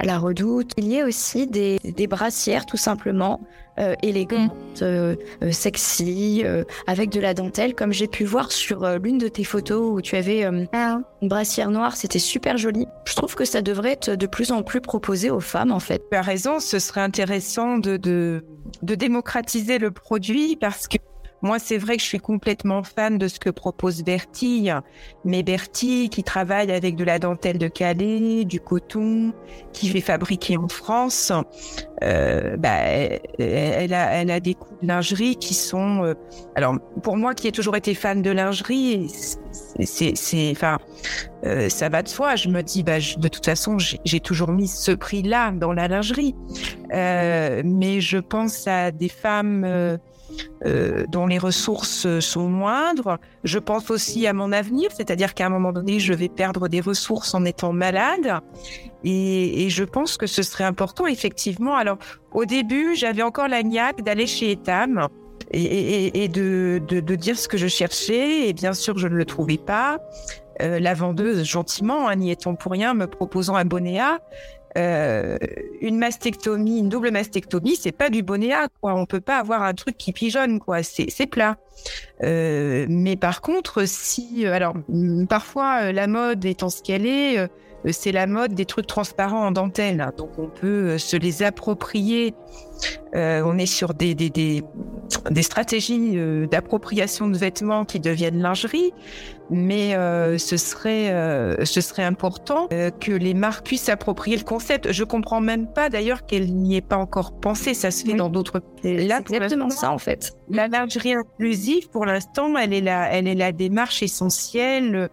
La 0.02 0.18
Redoute, 0.18 0.72
il 0.78 0.88
y 0.88 0.98
ait 0.98 1.04
aussi 1.04 1.48
des, 1.48 1.80
des 1.84 2.08
brassières 2.08 2.66
tout 2.66 2.78
simplement 2.78 3.42
euh, 3.80 3.96
élégante, 4.04 4.52
mm. 4.52 4.84
euh, 4.84 5.16
euh, 5.44 5.52
sexy, 5.52 6.44
avec 6.88 7.10
de 7.10 7.20
la 7.20 7.34
dentelle, 7.34 7.74
comme 7.74 7.94
j'ai 7.94 8.08
pu 8.08 8.26
voir 8.26 8.52
sur 8.52 8.88
l'une 9.00 9.18
de 9.18 9.28
tes 9.28 9.44
photos 9.44 9.94
où 9.94 10.02
tu 10.02 10.16
avais 10.16 10.44
ah. 10.74 11.00
une 11.22 11.28
brassière 11.28 11.72
noire, 11.72 11.96
c'était 11.96 12.20
super 12.20 12.58
joli. 12.58 12.86
Je 13.06 13.16
trouve 13.16 13.36
que 13.36 13.46
ça 13.46 13.62
devrait 13.62 13.94
être 13.94 14.12
de 14.12 14.28
plus 14.28 14.52
en 14.52 14.64
plus 14.64 14.82
proposé 14.82 15.30
aux 15.30 15.40
femmes, 15.40 15.72
en 15.72 15.80
fait. 15.80 16.04
Tu 16.12 16.18
as 16.18 16.22
raison, 16.22 16.60
ce 16.60 16.80
serait 16.80 17.02
intéressant 17.02 17.78
de, 17.78 17.98
de, 17.98 18.44
de 18.82 18.96
démocratiser 18.96 19.78
le 19.78 19.92
produit 19.92 20.58
parce 20.58 20.88
que 20.88 20.98
moi, 21.42 21.58
c'est 21.60 21.78
vrai 21.78 21.98
que 21.98 22.04
je 22.04 22.08
suis 22.08 22.20
complètement 22.20 22.84
fan 22.84 23.18
de 23.18 23.28
ce 23.28 23.40
que 23.40 23.50
propose 23.50 24.04
Bertie, 24.04 24.70
mais 25.26 25.44
Bertie 25.44 26.10
qui 26.10 26.24
travaille 26.24 26.72
avec 26.72 26.96
de 26.96 27.04
la 27.04 27.20
dentelle 27.20 27.58
de 27.58 27.68
Calais, 27.68 28.46
du 28.46 28.60
coton, 28.60 29.34
qui 29.74 29.90
fait 29.90 30.02
fabriquer 30.02 30.58
en 30.58 30.68
France, 30.68 31.32
euh, 32.04 32.58
bah, 32.58 32.78
elle, 33.40 33.94
a, 33.94 34.12
elle 34.14 34.32
a 34.32 34.40
des 34.40 34.54
coups 34.54 34.82
de 34.82 34.88
lingerie 34.88 35.36
qui 35.36 35.54
sont... 35.54 36.04
Euh, 36.04 36.14
alors, 36.56 36.76
pour 37.04 37.18
moi 37.18 37.34
qui 37.34 37.48
ai 37.48 37.52
toujours 37.52 37.76
été 37.76 37.94
fan 37.94 38.22
de 38.22 38.32
lingerie, 38.32 39.08
c'est... 39.84 40.52
Enfin, 40.52 40.78
euh, 41.46 41.70
ça 41.70 41.90
va 41.90 42.04
de 42.04 42.08
soi. 42.08 42.36
Je 42.36 42.50
me 42.50 42.62
dis, 42.62 42.84
bah, 42.84 42.98
de 43.00 43.28
toute 43.28 43.46
façon, 43.46 43.78
j'ai 43.80 44.20
toujours 44.20 44.52
mis 44.52 44.68
ce 44.68 44.92
prix-là 44.92 45.52
dans 45.52 45.74
la 45.74 45.88
lingerie. 45.88 46.36
Euh, 46.94 47.62
mais 47.66 48.02
je 48.02 48.18
pense 48.18 48.68
à 48.68 48.92
des 48.92 49.10
femmes 49.10 50.00
euh, 50.66 51.06
dont 51.08 51.28
les 51.28 51.38
ressources 51.38 52.20
sont 52.20 52.48
moindres. 52.48 53.18
Je 53.44 53.60
pense 53.60 53.90
aussi 53.90 54.28
à 54.28 54.34
mon 54.34 54.52
avenir, 54.52 54.90
c'est-à-dire 54.96 55.34
qu'à 55.34 55.46
un 55.46 55.50
moment 55.50 55.72
donné, 55.72 56.00
je 56.00 56.14
vais 56.14 56.30
perdre 56.30 56.68
des 56.68 56.82
ressources 56.82 57.34
en 57.34 57.46
étant 57.46 57.74
malade. 57.74 58.40
Et, 59.04 59.66
et 59.66 59.70
je 59.70 59.84
pense 59.84 60.18
que 60.18 60.28
ce 60.28 60.44
serait 60.44 60.64
important, 60.64 61.08
effectivement. 61.08 61.76
Alors, 61.76 61.98
au 62.32 62.46
début, 62.46 62.96
j'avais 62.96 63.24
encore 63.24 63.48
la 63.48 63.64
niaque 63.64 64.04
d'aller 64.04 64.28
chez 64.28 64.52
Etam. 64.52 65.08
Et, 65.54 65.64
et, 65.64 66.24
et 66.24 66.28
de, 66.30 66.82
de, 66.88 67.02
de, 67.02 67.16
dire 67.16 67.38
ce 67.38 67.50
que 67.50 67.58
je 67.58 67.68
cherchais. 67.68 68.48
Et 68.48 68.54
bien 68.54 68.72
sûr, 68.74 68.98
je 68.98 69.10
ne 69.10 69.16
le 69.16 69.26
trouvais 69.26 69.58
pas. 69.58 70.00
Euh, 70.62 70.80
la 70.80 70.94
vendeuse, 70.94 71.44
gentiment, 71.44 72.08
hein, 72.08 72.16
n'y 72.16 72.32
étant 72.32 72.56
pour 72.56 72.72
rien, 72.72 72.94
me 72.94 73.08
proposant 73.08 73.56
un 73.56 73.66
bonnet 73.66 74.00
euh, 74.78 75.38
une 75.82 75.98
mastectomie, 75.98 76.80
une 76.80 76.90
double 76.90 77.12
mastectomie, 77.12 77.76
c'est 77.76 77.92
pas 77.92 78.10
du 78.10 78.24
bonnet 78.24 78.52
quoi. 78.82 78.94
On 78.96 79.06
peut 79.06 79.22
pas 79.22 79.38
avoir 79.38 79.64
un 79.64 79.74
truc 79.74 79.98
qui 79.98 80.14
pigeonne, 80.14 80.60
quoi. 80.60 80.84
C'est 80.84 81.28
plat. 81.28 81.58
Euh, 82.24 82.86
mais 82.90 83.16
par 83.16 83.42
contre, 83.42 83.84
si, 83.86 84.46
euh, 84.46 84.54
alors, 84.54 84.76
parfois, 85.30 85.84
euh, 85.84 85.92
la 85.92 86.08
mode 86.08 86.46
étant 86.46 86.70
ce 86.70 86.82
qu'elle 86.82 87.06
est, 87.06 87.40
euh, 87.40 87.48
c'est 87.90 88.12
la 88.12 88.28
mode 88.28 88.54
des 88.54 88.66
trucs 88.66 88.88
transparents 88.88 89.48
en 89.48 89.52
dentelle. 89.52 90.02
Hein. 90.02 90.12
Donc, 90.18 90.38
on 90.38 90.48
peut 90.48 90.98
se 90.98 91.18
les 91.18 91.44
approprier. 91.44 92.34
on 93.14 93.58
est 93.58 93.66
sur 93.66 93.94
des, 93.94 94.16
des, 94.16 94.30
des, 94.30 94.64
des 95.30 95.44
stratégies 95.44 96.18
d'appropriation 96.50 97.28
de 97.28 97.38
vêtements 97.38 97.86
qui 97.86 98.00
deviennent 98.00 98.42
lingerie 98.42 98.94
mais 99.52 99.96
euh, 99.96 100.38
ce 100.38 100.56
serait 100.58 101.12
euh, 101.12 101.66
ce 101.66 101.82
serait 101.82 102.06
important 102.06 102.68
euh, 102.72 102.90
que 102.90 103.12
les 103.12 103.34
marques 103.34 103.66
puissent 103.66 103.84
s'approprier 103.84 104.38
le 104.38 104.44
concept. 104.44 104.92
Je 104.92 105.04
comprends 105.04 105.42
même 105.42 105.68
pas 105.68 105.90
d'ailleurs 105.90 106.26
qu'elle 106.26 106.54
n'y 106.56 106.78
ait 106.78 106.82
pas 106.82 106.96
encore 106.96 107.38
pensé. 107.38 107.74
Ça 107.74 107.92
se 107.92 108.06
fait 108.06 108.14
dans 108.14 108.30
d'autres. 108.30 108.60
pays. 108.82 108.94
Exactement 108.94 109.70
ça 109.70 109.92
en 109.92 109.98
fait. 109.98 110.32
La 110.50 110.70
lingerie 110.70 111.14
inclusive, 111.14 111.90
pour 111.90 112.06
l'instant, 112.06 112.58
elle 112.58 112.74
est 112.74 112.82
la 112.82 113.12
elle 113.12 113.28
est 113.28 113.36
la 113.36 113.52
démarche 113.52 114.02
essentielle, 114.02 115.10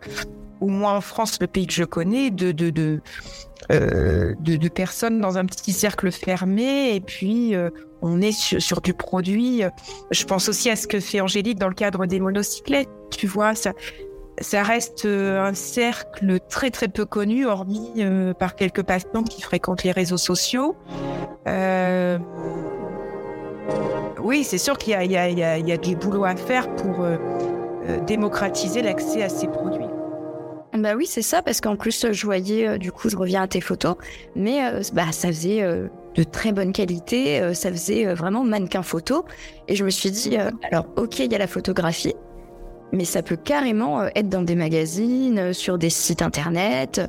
au 0.61 0.69
moins 0.69 0.97
en 0.97 1.01
France, 1.01 1.39
le 1.41 1.47
pays 1.47 1.67
que 1.67 1.73
je 1.73 1.85
connais, 1.85 2.31
de 2.31 2.53
de 2.53 2.71
de 2.71 3.01
euh, 3.71 4.35
de, 4.41 4.69
personnes 4.69 5.21
dans 5.21 5.37
un 5.37 5.45
petit 5.45 5.73
cercle 5.73 6.11
fermé 6.11 6.95
et 6.95 7.01
puis 7.01 7.55
euh, 7.55 7.69
on 8.01 8.23
est 8.23 8.33
sur, 8.33 8.81
du 8.81 8.95
produit. 8.95 9.63
Je 10.11 10.25
pense 10.25 10.49
aussi 10.49 10.71
à 10.71 10.77
ce 10.77 10.87
que 10.87 11.01
fait 11.01 11.21
Angélique 11.21 11.59
dans 11.59 11.69
le 11.69 11.75
cadre 11.75 12.07
des 12.07 12.21
monocyclettes. 12.21 12.89
Tu 13.11 13.27
vois, 13.27 13.55
ça, 13.55 13.73
reste 14.63 15.05
euh, 15.05 15.43
un 15.43 15.55
cercle 15.55 16.39
très 16.49 16.71
très 16.71 16.89
peu 16.89 17.05
connu, 17.05 17.47
hormis 17.47 18.05
par 18.39 18.55
quelques 18.55 18.85
patients 18.85 19.25
qui 19.25 19.43
fréquentent 19.43 19.85
les 19.85 19.93
réseaux 19.93 20.17
sociaux. 20.17 20.77
Oui, 24.23 24.45
c'est 24.45 24.59
sûr 24.59 24.79
qu'il 24.79 24.95
y, 24.95 25.07
y, 25.07 25.15
y, 25.15 25.69
y, 25.69 25.73
a 25.73 25.77
du 25.77 25.97
boulot 25.97 26.25
à 26.25 26.37
faire 26.37 26.75
pour 26.77 27.07
démocratiser 28.07 28.83
l'accès 28.83 29.23
à 29.23 29.29
ces 29.29 29.49
produits. 29.49 29.98
Bah 30.79 30.95
oui, 30.97 31.07
c'est 31.07 31.23
ça, 31.23 31.43
parce 31.43 31.61
qu'en 31.61 31.77
plus, 31.77 32.07
je 32.11 32.25
voyais, 32.25 32.79
du 32.79 32.93
coup, 32.93 33.09
je 33.09 33.17
reviens 33.17 33.43
à 33.43 33.49
tes 33.49 33.61
photos, 33.61 33.97
mais 34.37 34.61
bah, 34.93 35.13
ça 35.13 35.29
faisait 35.29 35.63
de 35.63 36.23
très 36.23 36.53
bonne 36.53 36.73
qualité, 36.73 37.55
ça 37.55 37.71
faisait 37.71 38.13
vraiment 38.15 38.45
mannequin 38.45 38.83
photo. 38.83 39.25
Et 39.69 39.77
je 39.77 39.85
me 39.85 39.91
suis 39.91 40.11
dit, 40.11 40.37
alors, 40.71 40.87
ok, 40.97 41.19
il 41.21 41.33
y 41.33 41.35
a 41.35 41.39
la 41.39 41.47
photographie, 41.47 42.15
mais 42.93 43.05
ça 43.05 43.23
peut 43.23 43.37
carrément 43.37 44.01
euh, 44.01 44.09
être 44.15 44.29
dans 44.29 44.43
des 44.43 44.55
magazines, 44.55 45.39
euh, 45.39 45.53
sur 45.53 45.79
des 45.79 45.91
sites 45.91 46.23
internet, 46.23 47.01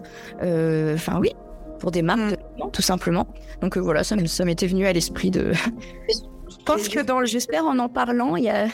euh, 0.41 0.95
enfin 0.95 1.15
euh, 1.15 1.21
oui, 1.21 1.31
pour 1.79 1.91
des 1.91 2.01
marques, 2.01 2.19
mm. 2.19 2.71
tout 2.71 2.81
simplement. 2.81 3.27
Donc 3.61 3.77
voilà, 3.77 4.03
ça, 4.03 4.15
ça 4.25 4.45
m'était 4.45 4.67
venu 4.67 4.85
à 4.85 4.93
l'esprit 4.93 5.31
de. 5.31 5.51
Je 6.09 6.63
pense 6.65 6.89
que 6.89 6.99
dans 6.99 7.19
le. 7.19 7.25
J'espère 7.25 7.65
en 7.65 7.79
en 7.79 7.89
parlant, 7.89 8.35
il 8.35 8.43
y 8.43 8.49
a. 8.49 8.67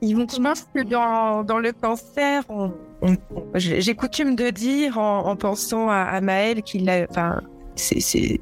Ils 0.00 0.16
vont. 0.16 0.26
Je 0.30 0.40
pense 0.40 0.66
que 0.74 0.82
dans, 0.82 1.44
dans 1.44 1.58
le 1.58 1.72
cancer, 1.72 2.44
on, 2.48 2.72
on, 3.02 3.16
j'ai 3.54 3.94
coutume 3.94 4.36
de 4.36 4.50
dire 4.50 4.98
en, 4.98 5.26
en 5.26 5.36
pensant 5.36 5.88
à, 5.88 6.02
à 6.02 6.20
Maëlle 6.20 6.62
qu'il 6.62 6.88
a. 6.88 7.06
Enfin, 7.10 7.40
c'est 7.76 8.40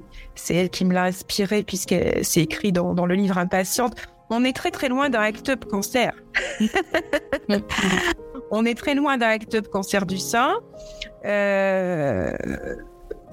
elle 0.50 0.70
qui 0.70 0.85
me 0.85 0.92
l'a 0.92 1.05
inspiré 1.05 1.62
puisque 1.62 1.94
c'est 2.22 2.42
écrit 2.42 2.72
dans, 2.72 2.94
dans 2.94 3.07
le 3.07 3.14
livre 3.14 3.38
Impatiente 3.38 3.94
on 4.31 4.44
est 4.44 4.53
très 4.53 4.70
très 4.70 4.88
loin 4.88 5.11
d'un 5.11 5.20
act-up 5.20 5.64
cancer. 5.64 6.14
on 8.50 8.64
est 8.64 8.79
très 8.79 8.94
loin 8.94 9.18
d'un 9.18 9.29
act-up 9.29 9.68
cancer 9.68 10.07
du 10.07 10.18
sein. 10.18 10.55
Euh, 11.24 12.33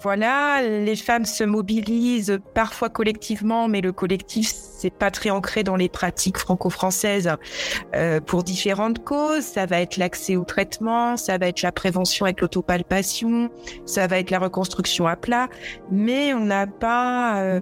voilà, 0.01 0.61
les 0.61 0.95
femmes 0.95 1.25
se 1.25 1.43
mobilisent 1.43 2.39
parfois 2.53 2.89
collectivement, 2.89 3.67
mais 3.67 3.81
le 3.81 3.91
collectif 3.91 4.51
c'est 4.51 4.93
pas 4.93 5.09
très 5.09 5.31
ancré 5.31 5.63
dans 5.63 5.75
les 5.75 5.89
pratiques 5.89 6.37
franco-françaises 6.37 7.31
euh, 7.95 8.19
pour 8.21 8.43
différentes 8.43 9.03
causes. 9.03 9.43
Ça 9.43 9.65
va 9.65 9.81
être 9.81 9.97
l'accès 9.97 10.35
au 10.35 10.43
traitement, 10.43 11.17
ça 11.17 11.37
va 11.37 11.47
être 11.47 11.63
la 11.63 11.71
prévention 11.71 12.25
avec 12.25 12.41
l'autopalpation, 12.41 13.49
ça 13.85 14.05
va 14.07 14.19
être 14.19 14.29
la 14.29 14.39
reconstruction 14.39 15.07
à 15.07 15.15
plat, 15.15 15.49
mais 15.91 16.33
on 16.33 16.45
n'a 16.45 16.67
pas 16.67 17.41
euh, 17.41 17.59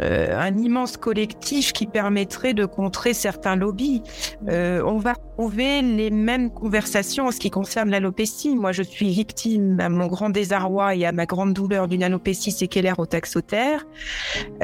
euh, 0.00 0.38
un 0.38 0.56
immense 0.56 0.96
collectif 0.96 1.72
qui 1.72 1.86
permettrait 1.86 2.54
de 2.54 2.64
contrer 2.64 3.14
certains 3.14 3.56
lobbies. 3.56 4.02
Euh, 4.48 4.82
on 4.84 4.98
va 4.98 5.14
trouver 5.14 5.82
les 5.82 6.10
mêmes 6.10 6.50
conversations 6.50 7.26
en 7.26 7.30
ce 7.30 7.38
qui 7.38 7.50
concerne 7.50 7.90
l'alopécie. 7.90 8.54
Moi, 8.54 8.72
je 8.72 8.82
suis 8.82 9.10
victime, 9.10 9.80
à 9.80 9.88
mon 9.88 10.06
grand 10.06 10.30
désarroi 10.30 10.94
et 10.94 11.04
à 11.04 11.12
ma 11.12 11.26
grande 11.26 11.52
douleur, 11.52 11.88
d'une 11.88 12.02
alopécie 12.02 12.52
séquelaire 12.52 12.98
au 12.98 13.06
taxotère. 13.06 13.86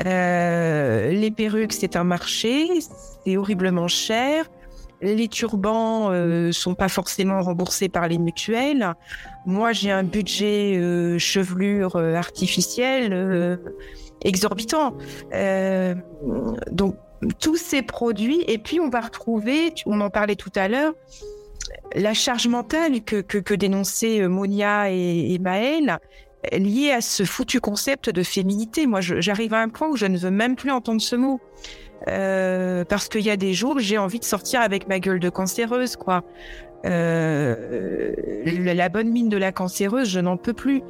Euh, 0.04 1.10
les 1.10 1.30
perruques, 1.30 1.72
c'est 1.72 1.96
un 1.96 2.04
marché, 2.04 2.68
c'est 3.24 3.36
horriblement 3.36 3.88
cher. 3.88 4.46
Les 5.02 5.28
turbans 5.28 6.10
euh, 6.10 6.50
sont 6.52 6.74
pas 6.74 6.88
forcément 6.88 7.40
remboursés 7.42 7.88
par 7.88 8.08
les 8.08 8.18
mutuelles. 8.18 8.94
Moi, 9.44 9.72
j'ai 9.72 9.90
un 9.90 10.04
budget 10.04 10.76
euh, 10.76 11.18
chevelure 11.18 11.96
euh, 11.96 12.14
artificielle 12.14 13.12
euh, 13.12 13.56
exorbitant. 14.24 14.96
Euh, 15.32 15.94
donc, 16.70 16.96
tous 17.40 17.56
ces 17.56 17.82
produits, 17.82 18.42
et 18.48 18.58
puis 18.58 18.80
on 18.80 18.90
va 18.90 19.00
retrouver, 19.00 19.72
on 19.86 20.00
en 20.00 20.10
parlait 20.10 20.36
tout 20.36 20.52
à 20.54 20.68
l'heure, 20.68 20.94
la 21.94 22.14
charge 22.14 22.48
mentale 22.48 23.02
que, 23.02 23.20
que, 23.20 23.54
dénonçaient 23.54 24.20
euh, 24.20 24.28
Monia 24.28 24.90
et, 24.90 25.34
et 25.34 26.58
liée 26.58 26.90
à 26.90 27.00
ce 27.00 27.24
foutu 27.24 27.60
concept 27.60 28.10
de 28.10 28.22
féminité. 28.22 28.86
Moi, 28.86 29.00
j'arrive 29.00 29.54
à 29.54 29.60
un 29.60 29.68
point 29.68 29.88
où 29.88 29.96
je 29.96 30.06
ne 30.06 30.18
veux 30.18 30.30
même 30.30 30.56
plus 30.56 30.70
entendre 30.70 31.00
ce 31.00 31.16
mot. 31.16 31.40
Euh, 32.08 32.84
parce 32.84 33.08
qu'il 33.08 33.22
y 33.22 33.30
a 33.30 33.36
des 33.36 33.54
jours, 33.54 33.78
j'ai 33.78 33.96
envie 33.96 34.18
de 34.18 34.24
sortir 34.24 34.60
avec 34.60 34.88
ma 34.88 35.00
gueule 35.00 35.20
de 35.20 35.30
cancéreuse, 35.30 35.96
quoi. 35.96 36.22
Euh, 36.84 38.12
la 38.46 38.88
bonne 38.88 39.10
mine 39.10 39.28
de 39.28 39.36
la 39.36 39.52
cancéreuse, 39.52 40.08
je 40.08 40.20
n'en 40.20 40.36
peux 40.36 40.52
plus. 40.52 40.82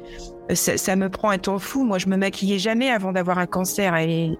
Ça, 0.53 0.77
ça, 0.77 0.95
me 0.95 1.09
prend 1.09 1.29
un 1.29 1.37
temps 1.37 1.59
fou. 1.59 1.83
Moi, 1.83 1.97
je 1.97 2.07
me 2.07 2.17
maquillais 2.17 2.59
jamais 2.59 2.89
avant 2.89 3.11
d'avoir 3.11 3.39
un 3.39 3.47
cancer 3.47 3.95
et, 3.95 4.37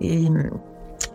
et, 0.00 0.28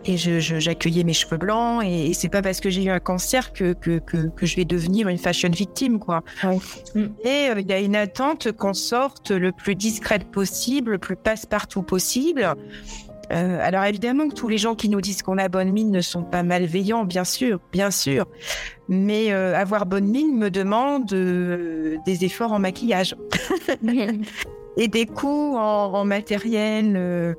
j'accueillais 0.06 1.04
mes 1.04 1.12
cheveux 1.12 1.36
blancs. 1.36 1.84
Et, 1.84 2.10
et 2.10 2.14
c'est 2.14 2.28
pas 2.28 2.42
parce 2.42 2.60
que 2.60 2.70
j'ai 2.70 2.84
eu 2.84 2.90
un 2.90 3.00
cancer 3.00 3.52
que, 3.52 3.74
que, 3.74 3.98
que, 3.98 4.28
que, 4.28 4.46
je 4.46 4.56
vais 4.56 4.64
devenir 4.64 5.08
une 5.08 5.18
fashion 5.18 5.50
victime, 5.50 5.98
quoi. 5.98 6.22
Ouais. 6.42 6.58
Et 7.24 7.50
euh, 7.50 7.60
il 7.60 7.68
y 7.68 7.72
a 7.72 7.80
une 7.80 7.96
attente 7.96 8.52
qu'on 8.52 8.74
sorte 8.74 9.30
le 9.30 9.52
plus 9.52 9.74
discrète 9.74 10.24
possible, 10.24 10.92
le 10.92 10.98
plus 10.98 11.16
passe-partout 11.16 11.82
possible. 11.82 12.54
Euh, 13.32 13.58
alors 13.62 13.84
évidemment 13.84 14.28
que 14.28 14.34
tous 14.34 14.48
les 14.48 14.58
gens 14.58 14.74
qui 14.74 14.88
nous 14.88 15.00
disent 15.00 15.22
qu'on 15.22 15.38
a 15.38 15.48
bonne 15.48 15.72
mine 15.72 15.90
ne 15.90 16.00
sont 16.00 16.22
pas 16.22 16.42
malveillants, 16.42 17.04
bien 17.04 17.24
sûr, 17.24 17.60
bien 17.72 17.90
sûr. 17.90 18.26
Mais 18.88 19.32
euh, 19.32 19.56
avoir 19.56 19.86
bonne 19.86 20.06
mine 20.06 20.36
me 20.36 20.50
demande 20.50 21.12
euh, 21.12 21.96
des 22.06 22.24
efforts 22.24 22.52
en 22.52 22.58
maquillage 22.58 23.16
et 24.76 24.88
des 24.88 25.06
coûts 25.06 25.56
en, 25.56 25.94
en 25.94 26.04
matériel 26.04 27.36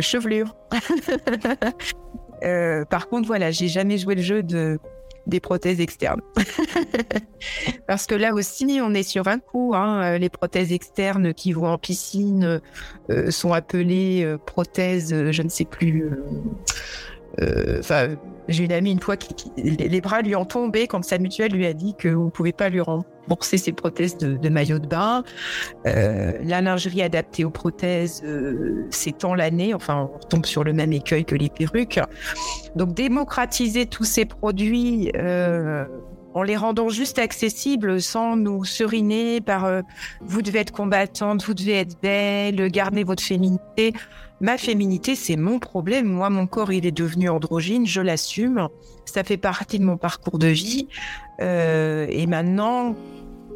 chevelure. 0.00 0.54
par 2.90 3.08
contre, 3.08 3.26
voilà, 3.26 3.50
j'ai 3.50 3.68
jamais 3.68 3.98
joué 3.98 4.14
le 4.14 4.22
jeu 4.22 4.42
de 4.42 4.78
des 5.26 5.40
prothèses 5.40 5.80
externes. 5.80 6.20
Parce 7.86 8.06
que 8.06 8.14
là 8.14 8.32
aussi, 8.32 8.80
on 8.82 8.94
est 8.94 9.02
sur 9.02 9.28
un 9.28 9.38
coup. 9.38 9.72
Hein. 9.74 10.18
Les 10.18 10.28
prothèses 10.28 10.72
externes 10.72 11.34
qui 11.34 11.52
vont 11.52 11.66
en 11.66 11.78
piscine 11.78 12.60
euh, 13.10 13.30
sont 13.30 13.52
appelées 13.52 14.22
euh, 14.24 14.38
prothèses, 14.38 15.12
euh, 15.12 15.32
je 15.32 15.42
ne 15.42 15.48
sais 15.48 15.64
plus. 15.64 16.10
Enfin, 17.78 18.16
j'ai 18.48 18.64
une 18.64 18.72
amie 18.72 18.92
une 18.92 19.00
fois 19.00 19.16
qui, 19.16 19.34
qui, 19.34 19.50
les 19.56 20.00
bras 20.00 20.22
lui 20.22 20.36
ont 20.36 20.44
tombé 20.44 20.86
quand 20.86 21.04
sa 21.04 21.18
mutuelle 21.18 21.52
lui 21.52 21.66
a 21.66 21.72
dit 21.72 21.94
qu'on 22.00 22.26
ne 22.26 22.30
pouvait 22.30 22.52
pas 22.52 22.68
lui 22.68 22.80
rembourser 22.80 23.58
ses 23.58 23.72
prothèses 23.72 24.16
de, 24.18 24.36
de 24.36 24.48
maillot 24.48 24.78
de 24.78 24.86
bain. 24.86 25.24
Euh, 25.86 26.32
la 26.44 26.60
lingerie 26.60 27.02
adaptée 27.02 27.44
aux 27.44 27.50
prothèses 27.50 28.22
euh, 28.24 28.86
s'étend 28.90 29.34
l'année. 29.34 29.74
Enfin, 29.74 30.10
on 30.14 30.18
tombe 30.28 30.46
sur 30.46 30.64
le 30.64 30.72
même 30.72 30.92
écueil 30.92 31.24
que 31.24 31.34
les 31.34 31.48
perruques. 31.48 32.00
Donc, 32.76 32.94
démocratiser 32.94 33.86
tous 33.86 34.04
ces 34.04 34.24
produits 34.24 35.10
euh, 35.16 35.84
en 36.36 36.42
les 36.42 36.56
rendant 36.56 36.90
juste 36.90 37.18
accessibles 37.18 38.00
sans 38.02 38.36
nous 38.36 38.62
seriner 38.64 39.40
par 39.40 39.64
euh, 39.64 39.80
vous 40.20 40.42
devez 40.42 40.58
être 40.58 40.70
combattante, 40.70 41.42
vous 41.44 41.54
devez 41.54 41.80
être 41.80 41.98
belle, 42.02 42.70
gardez 42.70 43.04
votre 43.04 43.22
féminité. 43.22 43.94
Ma 44.40 44.58
féminité, 44.58 45.14
c'est 45.14 45.36
mon 45.36 45.58
problème. 45.58 46.06
Moi, 46.06 46.28
mon 46.30 46.46
corps, 46.46 46.72
il 46.72 46.84
est 46.86 46.92
devenu 46.92 47.28
androgyne, 47.28 47.86
je 47.86 48.00
l'assume. 48.00 48.68
Ça 49.06 49.24
fait 49.24 49.38
partie 49.38 49.78
de 49.78 49.84
mon 49.84 49.96
parcours 49.96 50.38
de 50.38 50.48
vie. 50.48 50.88
Euh, 51.40 52.06
et 52.10 52.26
maintenant 52.26 52.94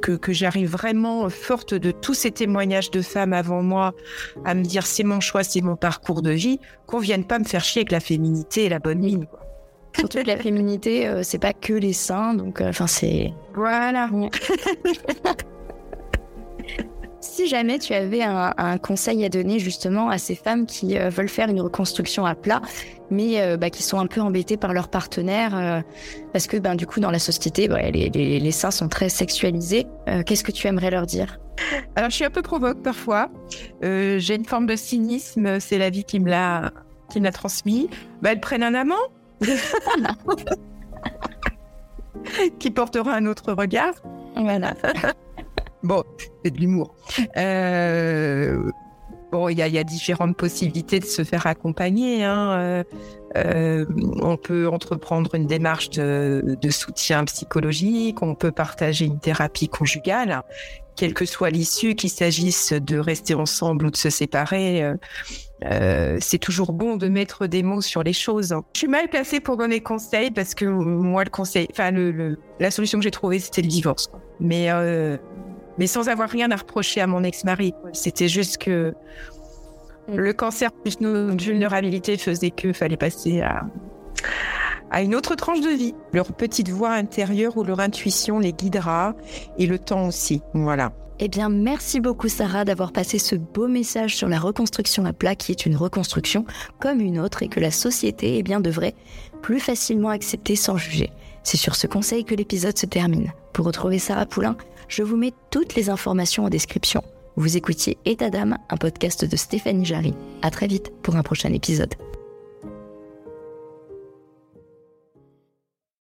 que, 0.00 0.12
que 0.12 0.32
j'arrive 0.32 0.70
vraiment 0.70 1.28
forte 1.28 1.74
de 1.74 1.90
tous 1.90 2.14
ces 2.14 2.30
témoignages 2.30 2.90
de 2.90 3.02
femmes 3.02 3.34
avant 3.34 3.62
moi 3.62 3.92
à 4.46 4.54
me 4.54 4.62
dire 4.62 4.86
c'est 4.86 5.04
mon 5.04 5.20
choix, 5.20 5.42
c'est 5.42 5.60
mon 5.60 5.76
parcours 5.76 6.22
de 6.22 6.30
vie, 6.30 6.58
qu'on 6.86 6.98
vienne 6.98 7.24
pas 7.24 7.38
me 7.38 7.44
faire 7.44 7.62
chier 7.62 7.80
avec 7.80 7.92
la 7.92 8.00
féminité 8.00 8.64
et 8.64 8.68
la 8.70 8.78
bonne 8.78 9.00
mine. 9.00 9.26
Quoi. 9.26 9.40
Surtout 9.98 10.18
que 10.18 10.26
la 10.26 10.38
féminité, 10.38 11.06
euh, 11.06 11.22
c'est 11.22 11.38
pas 11.38 11.52
que 11.52 11.74
les 11.74 11.92
seins, 11.92 12.34
donc 12.34 12.60
enfin 12.60 12.84
euh, 12.84 12.88
c'est. 12.88 13.32
Voilà. 13.54 14.08
si 17.20 17.46
jamais 17.46 17.78
tu 17.78 17.92
avais 17.92 18.22
un, 18.22 18.52
un, 18.56 18.78
conseil 18.78 19.24
à 19.24 19.28
donner 19.28 19.58
justement 19.58 20.08
à 20.08 20.18
ces 20.18 20.34
femmes 20.34 20.66
qui 20.66 20.98
euh, 20.98 21.10
veulent 21.10 21.28
faire 21.28 21.48
une 21.48 21.60
reconstruction 21.60 22.24
à 22.24 22.34
plat, 22.34 22.62
mais 23.10 23.40
euh, 23.40 23.56
bah, 23.56 23.70
qui 23.70 23.82
sont 23.82 23.98
un 23.98 24.06
peu 24.06 24.20
embêtées 24.20 24.56
par 24.56 24.72
leur 24.72 24.88
partenaire, 24.88 25.56
euh, 25.56 25.80
parce 26.32 26.46
que 26.46 26.56
ben, 26.56 26.74
du 26.74 26.86
coup 26.86 27.00
dans 27.00 27.10
la 27.10 27.18
société, 27.18 27.68
bah, 27.68 27.90
les, 27.90 28.10
les, 28.10 28.40
les, 28.40 28.52
seins 28.52 28.70
sont 28.70 28.88
très 28.88 29.08
sexualisés, 29.08 29.86
qu'est-ce 30.26 30.44
que 30.44 30.52
tu 30.52 30.66
aimerais 30.66 30.90
leur 30.90 31.06
dire? 31.06 31.38
Alors 31.94 32.10
je 32.10 32.16
suis 32.16 32.24
un 32.24 32.30
peu 32.30 32.42
provoque 32.42 32.82
parfois, 32.82 33.30
j'ai 33.82 34.34
une 34.34 34.46
forme 34.46 34.66
de 34.66 34.76
cynisme, 34.76 35.60
c'est 35.60 35.78
la 35.78 35.90
vie 35.90 36.04
qui 36.04 36.20
me 36.20 36.30
l'a 36.30 36.72
qui 37.10 37.18
me 37.18 37.24
l'a 37.24 37.32
transmis. 37.32 37.90
Bah, 38.22 38.30
elles 38.32 38.40
prennent 38.40 38.62
un 38.62 38.74
amant 38.74 38.94
qui 42.58 42.70
portera 42.70 43.14
un 43.14 43.26
autre 43.26 43.52
regard. 43.52 43.94
Voilà. 44.36 44.74
bon, 45.82 46.02
c'est 46.44 46.50
de 46.50 46.58
l'humour. 46.58 46.94
Euh, 47.36 48.70
bon, 49.32 49.48
il 49.48 49.58
y, 49.58 49.70
y, 49.70 49.78
a 49.78 49.84
différentes 49.84 50.36
possibilités 50.36 51.00
de 51.00 51.04
se 51.04 51.24
faire 51.24 51.46
accompagner. 51.46 52.24
Hein. 52.24 52.52
Euh, 52.52 52.84
euh, 53.36 53.86
on 54.22 54.36
peut 54.36 54.68
entreprendre 54.68 55.34
une 55.34 55.46
démarche 55.46 55.90
de, 55.90 56.56
de, 56.60 56.70
soutien 56.70 57.24
psychologique, 57.24 58.22
on 58.22 58.34
peut 58.34 58.50
partager 58.50 59.04
une 59.04 59.20
thérapie 59.20 59.68
conjugale, 59.68 60.42
quelle 60.96 61.14
que 61.14 61.24
soit 61.24 61.50
l'issue, 61.50 61.94
qu'il 61.94 62.10
s'agisse 62.10 62.72
de 62.72 62.98
rester 62.98 63.34
ensemble 63.34 63.86
ou 63.86 63.90
de 63.90 63.96
se 63.96 64.10
séparer. 64.10 64.82
Euh, 64.82 64.96
euh, 65.64 66.18
c'est 66.20 66.38
toujours 66.38 66.72
bon 66.72 66.96
de 66.96 67.08
mettre 67.08 67.46
des 67.46 67.62
mots 67.62 67.82
sur 67.82 68.02
les 68.02 68.12
choses. 68.12 68.54
Je 68.74 68.78
suis 68.78 68.88
mal 68.88 69.08
placée 69.08 69.38
pour 69.38 69.56
donner 69.56 69.80
conseil 69.80 70.32
parce 70.32 70.54
que 70.54 70.64
moi, 70.64 71.22
le 71.22 71.30
conseil, 71.30 71.68
enfin, 71.70 71.92
le, 71.92 72.10
le, 72.10 72.38
la 72.58 72.70
solution 72.70 72.98
que 72.98 73.04
j'ai 73.04 73.10
trouvée, 73.12 73.38
c'était 73.38 73.62
le 73.62 73.68
divorce. 73.68 74.10
Mais, 74.40 74.70
euh, 74.70 75.16
mais 75.80 75.86
sans 75.86 76.10
avoir 76.10 76.28
rien 76.28 76.50
à 76.50 76.56
reprocher 76.56 77.00
à 77.00 77.06
mon 77.06 77.24
ex-mari. 77.24 77.72
C'était 77.94 78.28
juste 78.28 78.58
que 78.58 78.94
le 80.12 80.32
cancer 80.34 80.70
plus 80.72 81.00
notre 81.00 81.42
vulnérabilité 81.42 82.18
faisait 82.18 82.50
que 82.50 82.74
fallait 82.74 82.98
passer 82.98 83.40
à, 83.40 83.62
à 84.90 85.00
une 85.00 85.14
autre 85.14 85.36
tranche 85.36 85.62
de 85.62 85.70
vie. 85.70 85.94
Leur 86.12 86.34
petite 86.34 86.68
voix 86.68 86.90
intérieure 86.90 87.56
ou 87.56 87.64
leur 87.64 87.80
intuition 87.80 88.38
les 88.38 88.52
guidera 88.52 89.14
et 89.56 89.66
le 89.66 89.78
temps 89.78 90.06
aussi. 90.06 90.42
Voilà. 90.52 90.92
Eh 91.18 91.28
bien, 91.28 91.48
merci 91.48 92.00
beaucoup 92.00 92.28
Sarah 92.28 92.66
d'avoir 92.66 92.92
passé 92.92 93.18
ce 93.18 93.34
beau 93.34 93.66
message 93.66 94.16
sur 94.16 94.28
la 94.28 94.38
reconstruction 94.38 95.06
à 95.06 95.14
plat 95.14 95.34
qui 95.34 95.50
est 95.50 95.64
une 95.64 95.76
reconstruction 95.76 96.44
comme 96.78 97.00
une 97.00 97.18
autre 97.18 97.42
et 97.42 97.48
que 97.48 97.60
la 97.60 97.70
société 97.70 98.36
eh 98.36 98.42
bien, 98.42 98.60
devrait 98.60 98.94
plus 99.40 99.60
facilement 99.60 100.10
accepter 100.10 100.56
sans 100.56 100.76
juger. 100.76 101.10
C'est 101.42 101.56
sur 101.56 101.74
ce 101.74 101.86
conseil 101.86 102.24
que 102.24 102.34
l'épisode 102.34 102.76
se 102.76 102.86
termine. 102.86 103.32
Pour 103.54 103.64
retrouver 103.64 103.98
Sarah 103.98 104.26
Poulain, 104.26 104.56
je 104.90 105.02
vous 105.02 105.16
mets 105.16 105.32
toutes 105.50 105.76
les 105.76 105.88
informations 105.88 106.44
en 106.44 106.50
description. 106.50 107.02
Vous 107.36 107.56
écoutiez 107.56 107.96
État 108.04 108.28
d'âme, 108.28 108.58
un 108.68 108.76
podcast 108.76 109.24
de 109.24 109.36
Stéphanie 109.36 109.84
Jarry. 109.84 110.14
À 110.42 110.50
très 110.50 110.66
vite 110.66 110.92
pour 111.02 111.16
un 111.16 111.22
prochain 111.22 111.52
épisode. 111.52 111.94